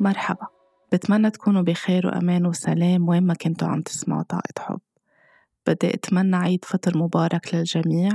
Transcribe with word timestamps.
مرحبا. 0.00 0.46
بتمنى 0.92 1.30
تكونوا 1.30 1.62
بخير 1.62 2.06
وأمان 2.06 2.46
وسلام 2.46 3.08
وين 3.08 3.22
ما 3.22 3.34
كنتوا 3.34 3.68
عم 3.68 3.82
تسمعوا 3.82 4.22
طاقة 4.22 4.54
حب. 4.58 4.80
بدي 5.66 5.94
أتمنى 5.94 6.36
عيد 6.36 6.64
فطر 6.64 6.98
مبارك 6.98 7.54
للجميع 7.54 8.10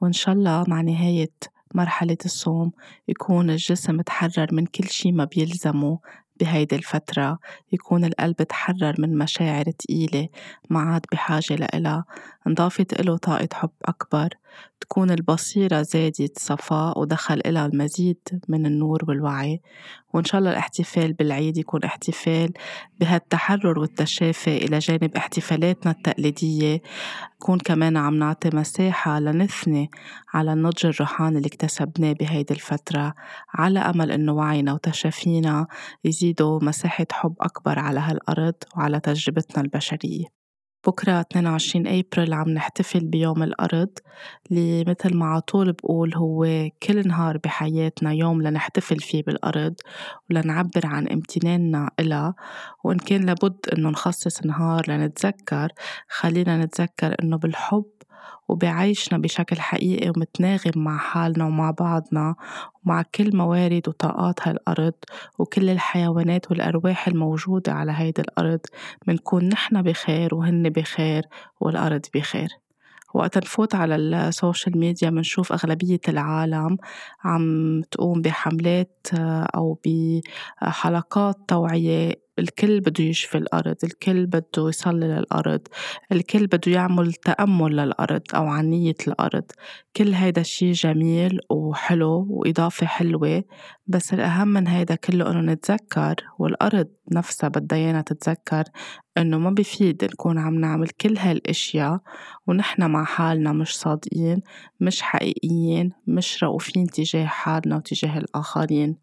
وإن 0.00 0.12
شاء 0.12 0.34
الله 0.34 0.64
مع 0.68 0.80
نهاية 0.80 1.32
مرحلة 1.74 2.16
الصوم 2.24 2.72
يكون 3.08 3.50
الجسم 3.50 4.00
تحرر 4.00 4.48
من 4.52 4.66
كل 4.66 4.88
شي 4.88 5.12
ما 5.12 5.24
بيلزمه 5.24 5.98
بهيدي 6.40 6.76
الفترة 6.76 7.38
يكون 7.72 8.04
القلب 8.04 8.36
تحرر 8.36 8.94
من 8.98 9.18
مشاعر 9.18 9.64
تقيلة 9.64 10.28
ما 10.70 10.80
عاد 10.80 11.06
بحاجة 11.12 11.54
لإلها. 11.54 12.04
انضافت 12.46 13.00
إله 13.00 13.16
طاقة 13.16 13.48
حب 13.52 13.70
أكبر 13.84 14.28
تكون 14.80 15.10
البصيرة 15.10 15.82
زادت 15.82 16.38
صفاء 16.38 17.00
ودخل 17.00 17.40
إلها 17.46 17.66
المزيد 17.66 18.18
من 18.48 18.66
النور 18.66 19.04
والوعي 19.08 19.60
وإن 20.14 20.24
شاء 20.24 20.38
الله 20.38 20.50
الاحتفال 20.50 21.12
بالعيد 21.12 21.56
يكون 21.56 21.84
احتفال 21.84 22.52
بهالتحرر 23.00 23.78
والتشافي 23.78 24.56
إلى 24.56 24.78
جانب 24.78 25.16
احتفالاتنا 25.16 25.92
التقليدية. 25.92 26.82
نكون 27.34 27.58
كمان 27.58 27.96
عم 27.96 28.14
نعطي 28.14 28.50
مساحة 28.52 29.20
لنثني 29.20 29.90
على 30.34 30.52
النضج 30.52 30.86
الروحاني 30.86 31.36
اللي 31.36 31.46
اكتسبناه 31.46 32.12
بهيدي 32.12 32.54
الفترة 32.54 33.14
على 33.54 33.78
أمل 33.78 34.10
إنه 34.10 34.32
وعينا 34.32 34.72
وتشافينا 34.72 35.66
يزيدوا 36.04 36.64
مساحة 36.64 37.06
حب 37.12 37.34
أكبر 37.40 37.78
على 37.78 38.00
هالأرض 38.00 38.54
وعلى 38.76 39.00
تجربتنا 39.00 39.62
البشرية. 39.62 40.43
بكرة 40.86 41.20
22 41.20 41.86
أبريل 41.86 42.32
عم 42.32 42.50
نحتفل 42.50 43.04
بيوم 43.04 43.42
الأرض 43.42 43.88
اللي 44.50 44.84
مثل 44.88 45.16
ما 45.16 45.26
عطول 45.26 45.72
بقول 45.72 46.14
هو 46.14 46.68
كل 46.82 47.08
نهار 47.08 47.38
بحياتنا 47.38 48.12
يوم 48.12 48.42
لنحتفل 48.42 49.00
فيه 49.00 49.22
بالأرض 49.22 49.74
ولنعبر 50.30 50.86
عن 50.86 51.08
امتناننا 51.08 51.90
إلها 52.00 52.34
وإن 52.84 52.98
كان 52.98 53.26
لابد 53.26 53.58
إنه 53.76 53.90
نخصص 53.90 54.46
نهار 54.46 54.82
لنتذكر 54.88 55.68
خلينا 56.08 56.56
نتذكر 56.56 57.14
إنه 57.22 57.36
بالحب 57.36 57.93
وبعيشنا 58.48 59.18
بشكل 59.18 59.60
حقيقي 59.60 60.10
ومتناغم 60.10 60.72
مع 60.76 60.98
حالنا 60.98 61.44
ومع 61.46 61.70
بعضنا 61.70 62.34
ومع 62.84 63.02
كل 63.14 63.36
موارد 63.36 63.88
وطاقات 63.88 64.48
هالأرض 64.48 64.94
وكل 65.38 65.70
الحيوانات 65.70 66.50
والأرواح 66.50 67.08
الموجودة 67.08 67.72
على 67.72 67.92
هيدي 67.92 68.22
الأرض. 68.22 68.60
منكون 69.06 69.48
نحن 69.48 69.82
بخير 69.82 70.34
وهن 70.34 70.68
بخير 70.68 71.22
والأرض 71.60 72.06
بخير. 72.14 72.48
وقت 73.14 73.38
نفوت 73.38 73.74
على 73.74 73.96
ال 73.96 74.08
social 74.08 74.78
media 74.78 75.10
منشوف 75.10 75.52
أغلبية 75.52 76.00
العالم 76.08 76.76
عم 77.24 77.82
تقوم 77.90 78.22
بحملات 78.22 79.08
أو 79.54 79.78
بحلقات 79.84 81.36
توعية 81.48 82.23
الكل 82.38 82.80
بده 82.80 83.04
يشفي 83.04 83.38
الأرض 83.38 83.76
الكل 83.84 84.26
بده 84.26 84.68
يصلي 84.68 85.06
للأرض 85.06 85.60
الكل 86.12 86.46
بده 86.46 86.72
يعمل 86.72 87.12
تأمل 87.12 87.76
للأرض 87.76 88.22
أو 88.34 88.46
على 88.46 88.70
نية 88.70 88.94
الأرض. 89.08 89.44
كل 89.96 90.14
هيدا 90.14 90.40
الشي 90.40 90.72
جميل 90.72 91.40
وحلو 91.50 92.26
وإضافة 92.30 92.86
حلوة 92.86 93.44
بس 93.86 94.14
الأهم 94.14 94.48
من 94.48 94.66
هيدا 94.68 94.94
كله 94.94 95.30
إنه 95.30 95.52
نتذكر 95.52 96.14
والأرض 96.38 96.88
نفسها 97.12 97.48
بدها 97.48 97.78
إيانا 97.78 98.00
تتذكر 98.02 98.64
إنه 99.18 99.38
ما 99.38 99.50
بفيد 99.50 100.04
نكون 100.04 100.38
عم 100.38 100.54
نعمل 100.54 100.88
كل 100.88 101.18
هالأشياء 101.18 102.00
ونحن 102.46 102.90
مع 102.90 103.04
حالنا 103.04 103.52
مش 103.52 103.78
صادقين 103.78 104.42
مش 104.80 105.02
حقيقيين 105.02 105.92
مش 106.06 106.44
رؤوفين 106.44 106.86
تجاه 106.86 107.26
حالنا 107.26 107.76
وتجاه 107.76 108.18
الآخرين. 108.18 108.96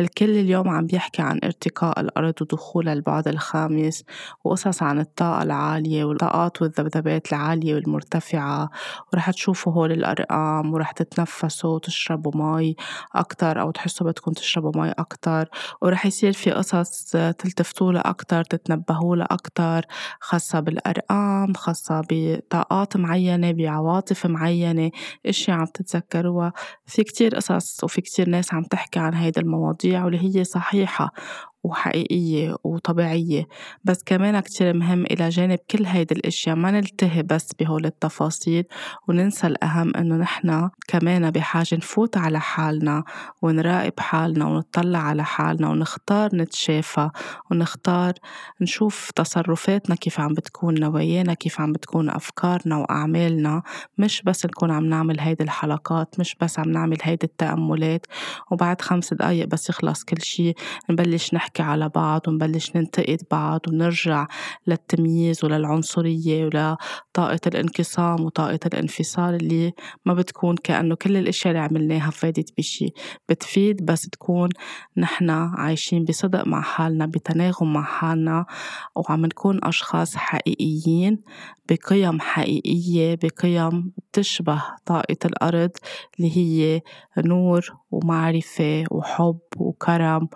الكل 0.00 0.30
اليوم 0.30 0.68
عم 0.68 0.86
بيحكي 0.86 1.22
عن 1.22 1.40
ارتقاء 1.44 2.00
الأرض 2.00 2.34
ودخولها 2.42 2.92
البعد 2.92 3.28
الخامس 3.28 4.04
وقصص 4.44 4.82
عن 4.82 5.00
الطاقة 5.00 5.42
العالية 5.42 6.04
والطاقات 6.04 6.62
والذبذبات 6.62 7.32
العالية 7.32 7.74
والمرتفعة. 7.74 8.70
ورح 9.12 9.30
تشوفوا 9.30 9.72
هول 9.72 9.92
الأرقام 9.92 10.74
ورح 10.74 10.92
تتنفسوا 10.92 11.74
وتشربوا 11.74 12.32
مي 12.34 12.76
أكتر 13.14 13.60
أو 13.60 13.70
تحسوا 13.70 14.06
بدكم 14.06 14.32
تشربوا 14.32 14.82
مي 14.82 14.90
أكتر. 14.90 15.48
ورح 15.82 16.06
يصير 16.06 16.32
في 16.32 16.50
قصص 16.50 17.10
تلتفتوا 17.10 17.92
لها 17.92 18.10
أكتر 18.10 18.44
تتنبهوا 18.44 19.16
لها 19.16 19.28
أكتر 19.46 19.86
خاصة 20.20 20.60
بالأرقام 20.60 21.52
خاصة 21.54 22.02
بطاقات 22.10 22.96
معينة 22.96 23.52
بعواطف 23.52 24.26
معينة 24.26 24.90
إشياء 25.26 25.56
عم 25.56 25.66
تتذكروها. 25.66 26.52
في 26.86 27.04
كتير 27.04 27.36
قصص 27.36 27.84
وفي 27.84 28.00
كتير 28.00 28.28
ناس 28.28 28.54
عم 28.54 28.62
تحكي 28.62 28.98
عن 29.00 29.14
هيدا 29.14 29.40
المواضيع 29.40 30.04
واللي 30.04 30.38
هي 30.38 30.44
صحيحة. 30.44 31.12
وحقيقية 31.64 32.56
وطبيعية. 32.64 33.46
بس 33.84 34.02
كمان 34.06 34.40
كتير 34.40 34.74
مهم 34.76 35.04
إلى 35.04 35.28
جانب 35.28 35.58
كل 35.70 35.86
هيدي 35.86 36.14
الأشياء 36.14 36.56
ما 36.56 36.70
نلتهي 36.70 37.22
بس 37.22 37.48
بهول 37.60 37.86
التفاصيل 37.86 38.64
وننسى 39.08 39.46
الأهم 39.46 39.96
إنه 39.96 40.16
نحنا 40.16 40.70
كمان 40.88 41.30
بحاجة 41.30 41.74
نفوت 41.74 42.16
على 42.16 42.40
حالنا 42.40 43.04
ونراقب 43.42 44.00
حالنا 44.00 44.46
ونطلع 44.46 44.98
على 44.98 45.24
حالنا 45.24 45.68
ونختار 45.68 46.30
نتشافى 46.36 47.10
ونختار 47.50 48.12
نشوف 48.60 49.10
تصرفاتنا 49.16 49.94
كيف 49.96 50.20
عم 50.20 50.34
بتكون 50.34 50.80
نوايانا 50.80 51.34
كيف 51.34 51.60
عم 51.60 51.72
بتكون 51.72 52.10
أفكارنا 52.10 52.76
وأعمالنا. 52.76 53.62
مش 53.98 54.22
بس 54.22 54.46
نكون 54.46 54.70
عم 54.70 54.84
نعمل 54.86 55.20
هيدي 55.20 55.44
الحلقات 55.44 56.20
مش 56.20 56.36
بس 56.40 56.58
عم 56.58 56.68
نعمل 56.70 56.96
هيدي 57.02 57.26
التأملات 57.26 58.06
وبعد 58.50 58.80
خمس 58.80 59.14
دقايق 59.14 59.46
بس 59.46 59.68
يخلص 59.70 60.04
كل 60.04 60.22
شي 60.22 60.52
نبلش 60.90 61.34
نحكي 61.34 61.51
نحكي 61.52 61.62
على 61.62 61.88
بعض 61.88 62.28
ونبلش 62.28 62.76
ننتقد 62.76 63.22
بعض 63.30 63.60
ونرجع 63.68 64.26
للتمييز 64.66 65.44
وللعنصرية 65.44 66.44
ولطاقة 66.44 67.40
الانقسام 67.46 68.20
وطاقة 68.24 68.60
الانفصال 68.66 69.34
اللي 69.34 69.72
ما 70.04 70.14
بتكون 70.14 70.56
كأنه 70.56 70.94
كل 70.94 71.16
الأشياء 71.16 71.54
اللي 71.54 71.64
عملناها 71.64 72.10
فادت 72.10 72.58
بشي. 72.58 72.88
بتفيد 73.28 73.84
بس 73.84 74.02
تكون 74.02 74.48
نحنا 74.96 75.52
عايشين 75.54 76.04
بصدق 76.04 76.46
مع 76.46 76.62
حالنا 76.62 77.06
بتناغم 77.06 77.72
مع 77.72 77.84
حالنا 77.84 78.46
وعم 78.96 79.26
نكون 79.26 79.60
أشخاص 79.64 80.16
حقيقيين 80.16 81.18
بقيم 81.68 82.20
حقيقية 82.20 83.18
بقيم 83.22 83.92
تشبه 84.12 84.62
طاقة 84.86 85.16
الأرض 85.24 85.70
اللي 86.18 86.36
هي 86.36 86.80
نور 87.18 87.81
ومعرفة 87.92 88.84
وحب 88.90 89.38
وكرم 89.58 90.28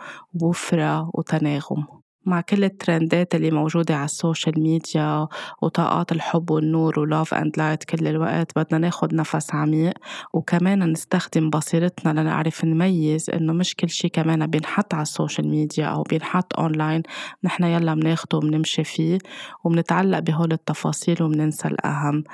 ووفرة 0.42 1.10
وتناغم. 1.14 2.05
مع 2.26 2.40
كل 2.40 2.64
الترندات 2.64 3.34
اللي 3.34 3.50
موجودة 3.50 3.96
على 3.96 4.04
السوشيال 4.04 4.60
ميديا 4.60 5.28
وطاقات 5.62 6.12
الحب 6.12 6.50
والنور 6.50 7.00
و 7.00 7.07
love 7.07 7.34
and 7.34 7.52
light 7.58 7.84
كل 7.84 8.06
الوقت 8.06 8.58
بدنا 8.58 8.78
ناخد 8.78 9.14
نفس 9.14 9.54
عميق 9.54 9.92
وكمان 10.32 10.92
نستخدم 10.92 11.50
بصيرتنا 11.50 12.20
لنعرف 12.20 12.64
نميز 12.64 13.30
إنه 13.30 13.52
مش 13.52 13.74
كل 13.74 13.88
شي 13.88 14.08
كمان 14.08 14.46
بينحط 14.46 14.94
على 14.94 15.02
ال 15.02 15.09
social 15.09 15.48
media 15.48 15.86
أو 15.86 16.02
بينحط 16.02 16.58
اونلاين 16.58 17.02
نحن 17.44 17.64
يلا 17.64 17.94
بناخده 17.94 18.38
وبنمشي 18.38 18.84
فيه 18.84 19.18
وبنتعلق 19.64 20.18
بهول 20.18 20.52
التفاصيل 20.52 21.22
وبننسى 21.22 21.68
الأهم. 21.68 22.24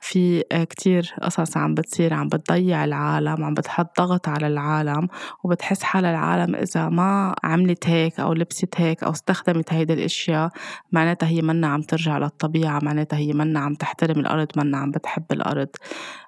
في 0.00 0.44
كتير 0.70 1.14
قصص 1.22 1.56
عم 1.56 1.74
بتصير 1.74 2.14
عم 2.14 2.28
بتضيع 2.28 2.84
العالم 2.84 3.44
عم 3.44 3.54
بتحط 3.54 4.00
ضغط 4.00 4.28
على 4.28 4.46
العالم 4.46 5.08
وبتحس 5.44 5.82
حالها 5.82 6.10
العالم 6.10 6.54
إذا 6.54 6.88
ما 6.88 7.34
عملت 7.44 7.86
هيك 7.88 8.20
أو 8.20 8.32
لبست 8.32 8.74
هيك 8.76 9.04
أو 9.04 9.10
استخدمت 9.10 9.41
استخدمت 9.42 9.72
هيدي 9.72 9.92
الأشياء 9.92 10.50
معناتها 10.92 11.26
هي 11.28 11.42
منا 11.42 11.66
عم 11.66 11.82
ترجع 11.82 12.18
للطبيعة 12.18 12.80
معناتها 12.82 13.16
هي 13.16 13.32
منا 13.32 13.60
عم 13.60 13.74
تحترم 13.74 14.20
الأرض 14.20 14.46
منا 14.56 14.78
عم 14.78 14.90
بتحب 14.90 15.24
الأرض. 15.32 15.68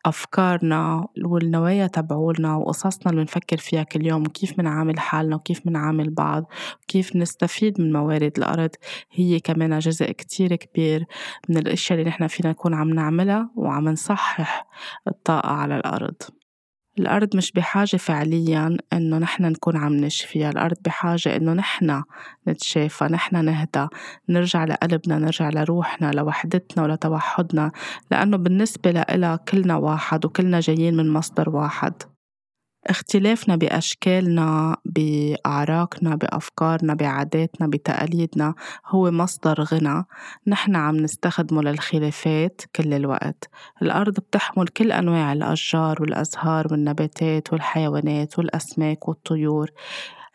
أفكارنا 0.06 1.08
والنوايا 1.24 1.86
تبعولنا 1.86 2.56
وقصصنا 2.56 3.10
اللي 3.12 3.20
بنفكر 3.20 3.56
فيها 3.56 3.82
كل 3.82 4.06
يوم 4.06 4.22
وكيف 4.22 4.58
بنعامل 4.58 4.98
حالنا 4.98 5.36
وكيف 5.36 5.60
بنعامل 5.66 6.10
بعض 6.10 6.52
وكيف 6.82 7.16
نستفيد 7.16 7.80
من 7.80 7.92
موارد 7.92 8.32
الأرض 8.38 8.70
هي 9.12 9.40
كمان 9.40 9.78
جزء 9.78 10.12
كتير 10.12 10.56
كبير 10.56 11.04
من 11.48 11.56
الأشياء 11.56 11.98
اللي 11.98 12.10
نحن 12.10 12.26
فينا 12.26 12.50
نكون 12.50 12.74
عم 12.74 12.90
نعملها 12.90 13.50
وعم 13.56 13.88
نصحح 13.88 14.66
الطاقة 15.08 15.50
على 15.50 15.76
الأرض. 15.76 16.14
الأرض 16.98 17.36
مش 17.36 17.52
بحاجة 17.52 17.96
فعليا 17.96 18.76
إنه 18.92 19.18
نحن 19.18 19.42
نكون 19.42 19.76
عم 19.76 19.92
نشفيها 19.92 20.50
الأرض 20.50 20.76
بحاجة 20.84 21.36
إنه 21.36 21.52
نحن 21.52 22.02
نتشافى 22.48 23.04
نحن 23.04 23.44
نهدى 23.44 23.86
نرجع 24.28 24.64
لقلبنا 24.64 25.18
نرجع 25.18 25.48
لروحنا 25.48 26.10
لوحدتنا 26.10 26.84
ولتوحدنا 26.84 27.72
لأنه 28.10 28.36
بالنسبة 28.36 28.90
لإلها 28.90 29.36
كلنا 29.36 29.76
واحد 29.76 30.24
وكلنا 30.24 30.60
جايين 30.60 30.96
من 30.96 31.12
مصدر 31.12 31.50
واحد. 31.50 32.13
اختلافنا 32.86 33.56
بأشكالنا 33.56 34.76
بأعراقنا 34.84 36.14
بأفكارنا 36.16 36.94
بعاداتنا 36.94 37.66
بتقاليدنا 37.66 38.54
هو 38.86 39.10
مصدر 39.10 39.60
غنى. 39.62 40.04
نحن 40.46 40.76
عم 40.76 40.96
نستخدمه 40.96 41.62
للخلافات 41.62 42.60
كل 42.76 42.94
الوقت. 42.94 43.48
الأرض 43.82 44.14
بتحمل 44.14 44.68
كل 44.68 44.92
أنواع 44.92 45.32
الأشجار 45.32 46.02
والأزهار 46.02 46.66
والنباتات 46.70 47.52
والحيوانات 47.52 48.38
والأسماك 48.38 49.08
والطيور. 49.08 49.70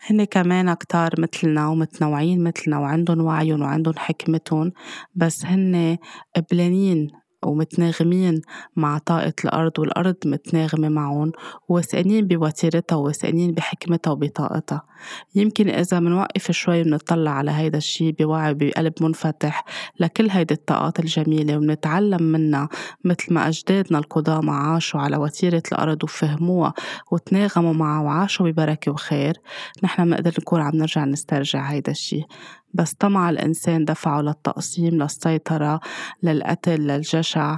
هن 0.07 0.23
كمان 0.23 0.73
كتار 0.73 1.11
مثلنا 1.17 1.67
ومتنوعين 1.67 2.43
مثلنا 2.43 2.79
وعندهم 2.79 3.21
وعيهم 3.21 3.61
وعندهم 3.61 3.93
حكمتهم. 3.97 4.71
بس 5.15 5.45
هن 5.45 5.97
قبلانين 6.35 7.07
ومتناغمين 7.43 8.41
مع 8.75 8.97
طاقة 8.97 9.33
الأرض 9.45 9.79
والأرض 9.79 10.15
متناغمة 10.25 10.89
معهم 10.89 11.31
ووثقانين 11.69 12.27
بوتيرتها 12.27 12.95
ووثقانين 12.95 13.51
بحكمتها 13.51 14.11
وبطاقتها. 14.11 14.83
يمكن 15.35 15.69
إذا 15.69 15.99
منوقف 15.99 16.51
شوي 16.51 16.81
ونطلع 16.81 17.31
على 17.31 17.51
هيدا 17.51 17.77
الشي 17.77 18.11
بوعي 18.11 18.53
بقلب 18.53 18.93
منفتح 19.01 19.65
لكل 19.99 20.29
هيدي 20.29 20.53
الطاقات 20.53 20.99
الجميلة 20.99 21.57
ونتعلم 21.57 22.23
منها 22.23 22.69
مثل 23.03 23.33
ما 23.33 23.47
أجدادنا 23.47 23.99
القدامى 23.99 24.51
عاشوا 24.51 24.99
على 24.99 25.17
وتيرة 25.17 25.63
الأرض 25.71 26.03
وفهموها 26.03 26.73
وتناغموا 27.11 27.73
معها 27.73 28.01
وعاشوا 28.01 28.49
ببركة 28.49 28.91
وخير. 28.91 29.33
نحن 29.83 30.07
منقدر 30.07 30.33
نكون 30.39 30.61
عم 30.61 30.75
نرجع 30.75 31.05
نسترجع 31.05 31.61
هيدا 31.61 31.91
الشي. 31.91 32.23
بس 32.73 32.93
طمع 32.93 33.29
الإنسان 33.29 33.85
دفعه 33.85 34.21
للتقسيم 34.21 35.03
للسيطرة 35.03 35.79
للقتل 36.23 36.81
للجشع. 36.87 37.57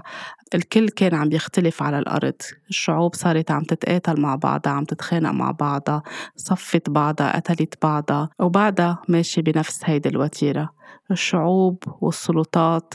الكل 0.55 0.89
كان 0.89 1.15
عم 1.15 1.31
يختلف 1.31 1.83
على 1.83 1.99
الأرض. 1.99 2.33
الشعوب 2.69 3.15
صارت 3.15 3.51
عم 3.51 3.63
تتقاتل 3.63 4.21
مع 4.21 4.35
بعضها 4.35 4.73
عم 4.73 4.83
تتخانق 4.83 5.31
مع 5.31 5.51
بعضها 5.51 6.03
صفت 6.35 6.89
بعضها 6.89 7.35
قتلت 7.35 7.73
بعضها 7.81 8.29
وبعدها 8.39 9.01
ماشي 9.07 9.41
بنفس 9.41 9.81
هيدي 9.85 10.09
الوتيرة. 10.09 10.80
الشعوب 11.11 11.83
والسلطات 12.01 12.93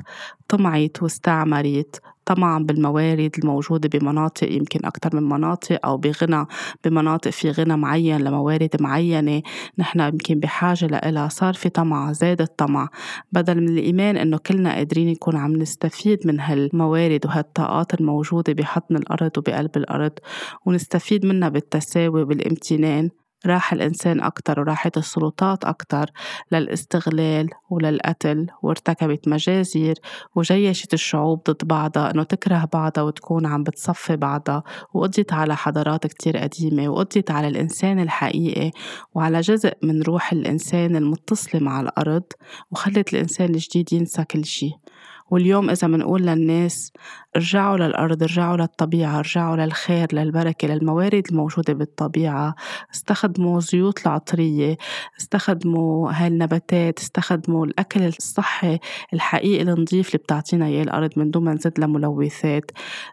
طمعت 0.48 1.02
واستعمرت 1.02 2.00
طمعا 2.26 2.58
بالموارد 2.58 3.30
الموجودة 3.38 3.98
بمناطق 3.98 4.52
يمكن 4.52 4.80
أكثر 4.84 5.16
من 5.16 5.28
مناطق 5.28 5.86
أو 5.86 5.96
بغنى 5.96 6.46
بمناطق 6.84 7.30
في 7.30 7.50
غنى 7.50 7.76
معين 7.76 8.20
لموارد 8.20 8.76
معينة. 8.80 9.42
نحن 9.78 10.00
يمكن 10.00 10.40
بحاجة 10.40 10.86
لإلها. 10.86 11.28
صار 11.28 11.54
في 11.54 11.68
طمع 11.68 12.12
زاد 12.12 12.40
الطمع. 12.40 12.88
بدل 13.32 13.60
من 13.60 13.68
الإيمان 13.68 14.16
إنه 14.16 14.38
كلنا 14.38 14.74
قادرين 14.74 15.08
نكون 15.10 15.36
عم 15.36 15.52
نستفيد 15.52 16.26
من 16.26 16.40
هالموارد 16.40 17.26
وهالطاقات 17.26 17.94
الموجودة 17.94 18.52
بحضن 18.52 18.96
الأرض 18.96 19.38
وبقلب 19.38 19.76
الأرض 19.76 20.12
ونستفيد 20.66 21.26
منها 21.26 21.48
بالتساوي 21.48 22.22
وبالامتنان 22.22 23.10
راح 23.46 23.72
الإنسان 23.72 24.20
أكتر 24.20 24.60
وراحت 24.60 24.96
السلطات 24.96 25.64
أكتر 25.64 26.10
للاستغلال 26.52 27.48
وللقتل 27.70 28.46
وارتكبت 28.62 29.28
مجازر 29.28 29.94
وجيشت 30.34 30.94
الشعوب 30.94 31.42
ضد 31.50 31.64
بعضها 31.64 32.10
إنه 32.10 32.22
تكره 32.22 32.68
بعضها 32.72 33.04
وتكون 33.04 33.46
عم 33.46 33.62
بتصفي 33.62 34.16
بعضها 34.16 34.62
وقضيت 34.94 35.32
على 35.32 35.56
حضارات 35.56 36.06
كتير 36.06 36.36
قديمة 36.36 36.88
وقضيت 36.88 37.30
على 37.30 37.48
الإنسان 37.48 38.00
الحقيقي 38.00 38.70
وعلى 39.14 39.40
جزء 39.40 39.72
من 39.82 40.02
روح 40.02 40.32
الإنسان 40.32 40.96
المتصلة 40.96 41.60
مع 41.60 41.80
الأرض 41.80 42.24
وخلت 42.70 43.14
الإنسان 43.14 43.54
الجديد 43.54 43.92
ينسى 43.92 44.24
كل 44.24 44.44
شي. 44.44 44.70
واليوم 45.30 45.70
إذا 45.70 45.88
منقول 45.88 46.22
للناس 46.22 46.92
ارجعوا 47.36 47.76
للأرض 47.76 48.22
ارجعوا 48.22 48.56
للطبيعة 48.56 49.18
ارجعوا 49.18 49.56
للخير 49.56 50.14
للبركة 50.14 50.68
للموارد 50.68 51.22
الموجودة 51.30 51.72
بالطبيعة. 51.72 52.54
استخدموا 52.94 53.60
زيوت 53.60 54.06
العطرية 54.06 54.76
استخدموا 55.20 56.12
هالنباتات 56.12 56.98
استخدموا 56.98 57.66
الأكل 57.66 58.06
الصحي 58.06 58.78
الحقيقي 59.12 59.62
النظيف 59.62 60.08
اللي 60.08 60.18
بتعطينا 60.18 60.66
إياه 60.66 60.82
الأرض 60.82 61.10
من 61.16 61.30
دون 61.30 61.44
ما 61.44 61.54
نزيد 61.54 61.78
لها 61.78 61.88
ملوثات 61.88 62.70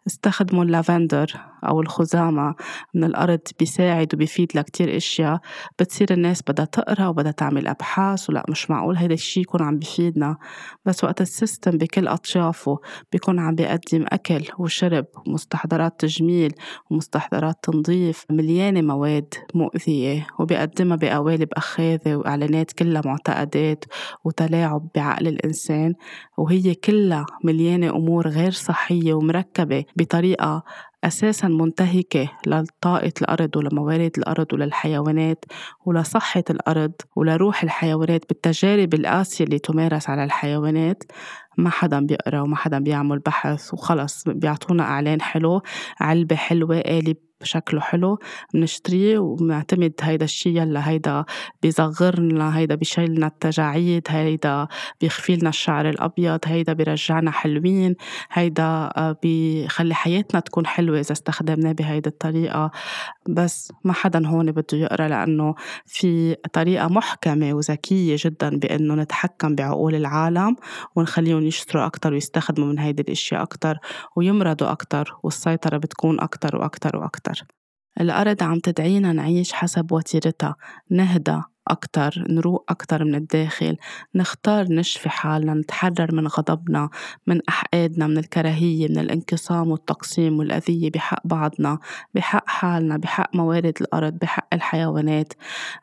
استخدموا 0.07 0.63
اللافندر. 0.63 1.52
أو 1.63 1.81
الخزامة 1.81 2.55
من 2.93 3.03
الأرض 3.03 3.39
بيساعد 3.59 4.13
وبيفيد 4.13 4.51
لكتير 4.55 4.97
أشياء 4.97 5.39
بتصير 5.79 6.07
الناس 6.11 6.41
بدها 6.47 6.65
تقرأ 6.65 7.07
وبدها 7.07 7.31
تعمل 7.31 7.67
أبحاث 7.67 8.29
ولا 8.29 8.43
مش 8.49 8.69
معقول 8.69 8.97
هيدا 8.97 9.13
الشي 9.13 9.39
يكون 9.41 9.61
عم 9.61 9.79
بيفيدنا. 9.79 10.37
بس 10.85 11.03
وقت 11.03 11.21
ال 11.21 11.28
system 11.28 11.71
بكل 11.71 12.07
أطيافه 12.07 12.79
بيكون 13.11 13.39
عم 13.39 13.55
بيقدم 13.55 14.05
أكل 14.07 14.43
وشرب 14.59 15.05
ومستحضرات 15.27 15.99
تجميل 15.99 16.53
ومستحضرات 16.89 17.55
تنظيف 17.63 18.25
مليانة 18.29 18.81
مواد 18.81 19.33
مؤذية 19.55 20.27
وبيقدمها 20.39 20.97
بقوالب 20.97 21.49
أخاذة 21.53 22.15
وإعلانات 22.15 22.71
كلها 22.71 23.01
معتقدات 23.05 23.85
وتلاعب 24.23 24.87
بعقل 24.95 25.27
الإنسان 25.27 25.93
وهي 26.37 26.75
كلها 26.75 27.25
مليانة 27.43 27.89
أمور 27.89 28.27
غير 28.27 28.51
صحية 28.51 29.13
ومركبة 29.13 29.85
بطريقة 29.95 30.63
أساسا 31.03 31.47
منتهكة 31.47 32.29
لطاقة 32.47 33.13
الأرض 33.21 33.55
ولموارد 33.55 34.11
الأرض 34.17 34.53
وللحيوانات 34.53 35.45
ولصحة 35.85 36.43
الأرض 36.49 36.91
ولروح 37.15 37.63
الحيوانات 37.63 38.29
بالتجارب 38.29 38.93
القاسية 38.93 39.45
اللي 39.45 39.59
تمارس 39.59 40.09
على 40.09 40.23
الحيوانات. 40.23 41.03
ما 41.57 41.69
حدا 41.69 41.99
بيقرا 41.99 42.41
وما 42.41 42.55
حدا 42.55 42.79
بيعمل 42.79 43.19
بحث 43.19 43.73
وخلص 43.73 44.23
بيعطونا 44.27 44.83
إعلان 44.83 45.21
حلو 45.21 45.61
علبة 45.99 46.35
حلوة 46.35 46.81
قالب 46.81 47.17
شكله 47.43 47.81
حلو 47.81 48.19
بنشتريه 48.53 49.19
وبنعتمد 49.19 49.93
هيدا 50.01 50.25
الشي 50.25 50.49
يلا 50.49 50.89
هيدا 50.89 51.25
بيصغرنا 51.61 52.57
هيدا 52.57 52.75
بيشيلنا 52.75 53.27
التجاعيد 53.27 54.07
هيدا 54.09 54.67
بيخفي 55.01 55.35
لنا 55.35 55.49
الشعر 55.49 55.89
الأبيض 55.89 56.39
هيدا 56.45 56.73
بيرجعنا 56.73 57.31
حلوين 57.31 57.95
هيدا 58.31 58.63
آه، 58.63 59.17
بيخلي 59.23 59.93
حياتنا 59.93 60.39
تكون 60.39 60.65
حلوة 60.65 60.99
إذا 60.99 61.11
استخدمناه 61.11 61.71
بهيدي 61.71 62.09
الطريقة. 62.09 62.71
بس 63.29 63.71
ما 63.83 63.93
حدا 63.93 64.27
هون 64.27 64.51
بده 64.51 64.77
يقرأ 64.77 65.07
لأنه 65.07 65.55
في 65.85 66.35
طريقة 66.53 66.87
محكمة 66.87 67.53
وذكية 67.53 68.15
جدا 68.19 68.49
بأنه 68.57 68.95
نتحكم 68.95 69.55
بعقول 69.55 69.95
العالم 69.95 70.55
ونخليهم 70.95 71.45
يشتروا 71.45 71.85
أكتر 71.85 72.13
ويستخدموا 72.13 72.67
من 72.67 72.79
هيدي 72.79 73.01
الأشياء 73.01 73.41
أكتر 73.41 73.77
ويمرضوا 74.15 74.71
أكتر 74.71 75.15
والسيطرة 75.23 75.77
بتكون 75.77 76.19
أكتر 76.19 76.57
وأكتر. 76.57 77.01
وأكتر 77.41 77.55
الأرض 78.01 78.43
عم 78.43 78.59
تدعينا 78.59 79.13
نعيش 79.13 79.53
حسب 79.53 79.91
وتيرتها. 79.91 80.55
نهدى 80.89 81.41
أكتر 81.67 82.25
نروق 82.29 82.65
أكتر 82.69 83.03
من 83.03 83.15
الداخل. 83.15 83.77
نختار 84.15 84.65
نشفي 84.73 85.09
حالنا 85.09 85.53
نتحرر 85.53 86.15
من 86.15 86.27
غضبنا 86.27 86.89
من 87.27 87.41
أحقادنا 87.49 88.07
من 88.07 88.17
الكراهية 88.17 88.87
من 88.87 88.97
الانقسام 88.97 89.71
والتقسيم 89.71 90.39
والأذية 90.39 90.91
بحق 90.91 91.27
بعضنا 91.27 91.79
بحق 92.13 92.49
حالنا 92.49 92.97
بحق 92.97 93.35
موارد 93.35 93.77
الأرض 93.81 94.13
بحق 94.13 94.47
الحيوانات. 94.53 95.33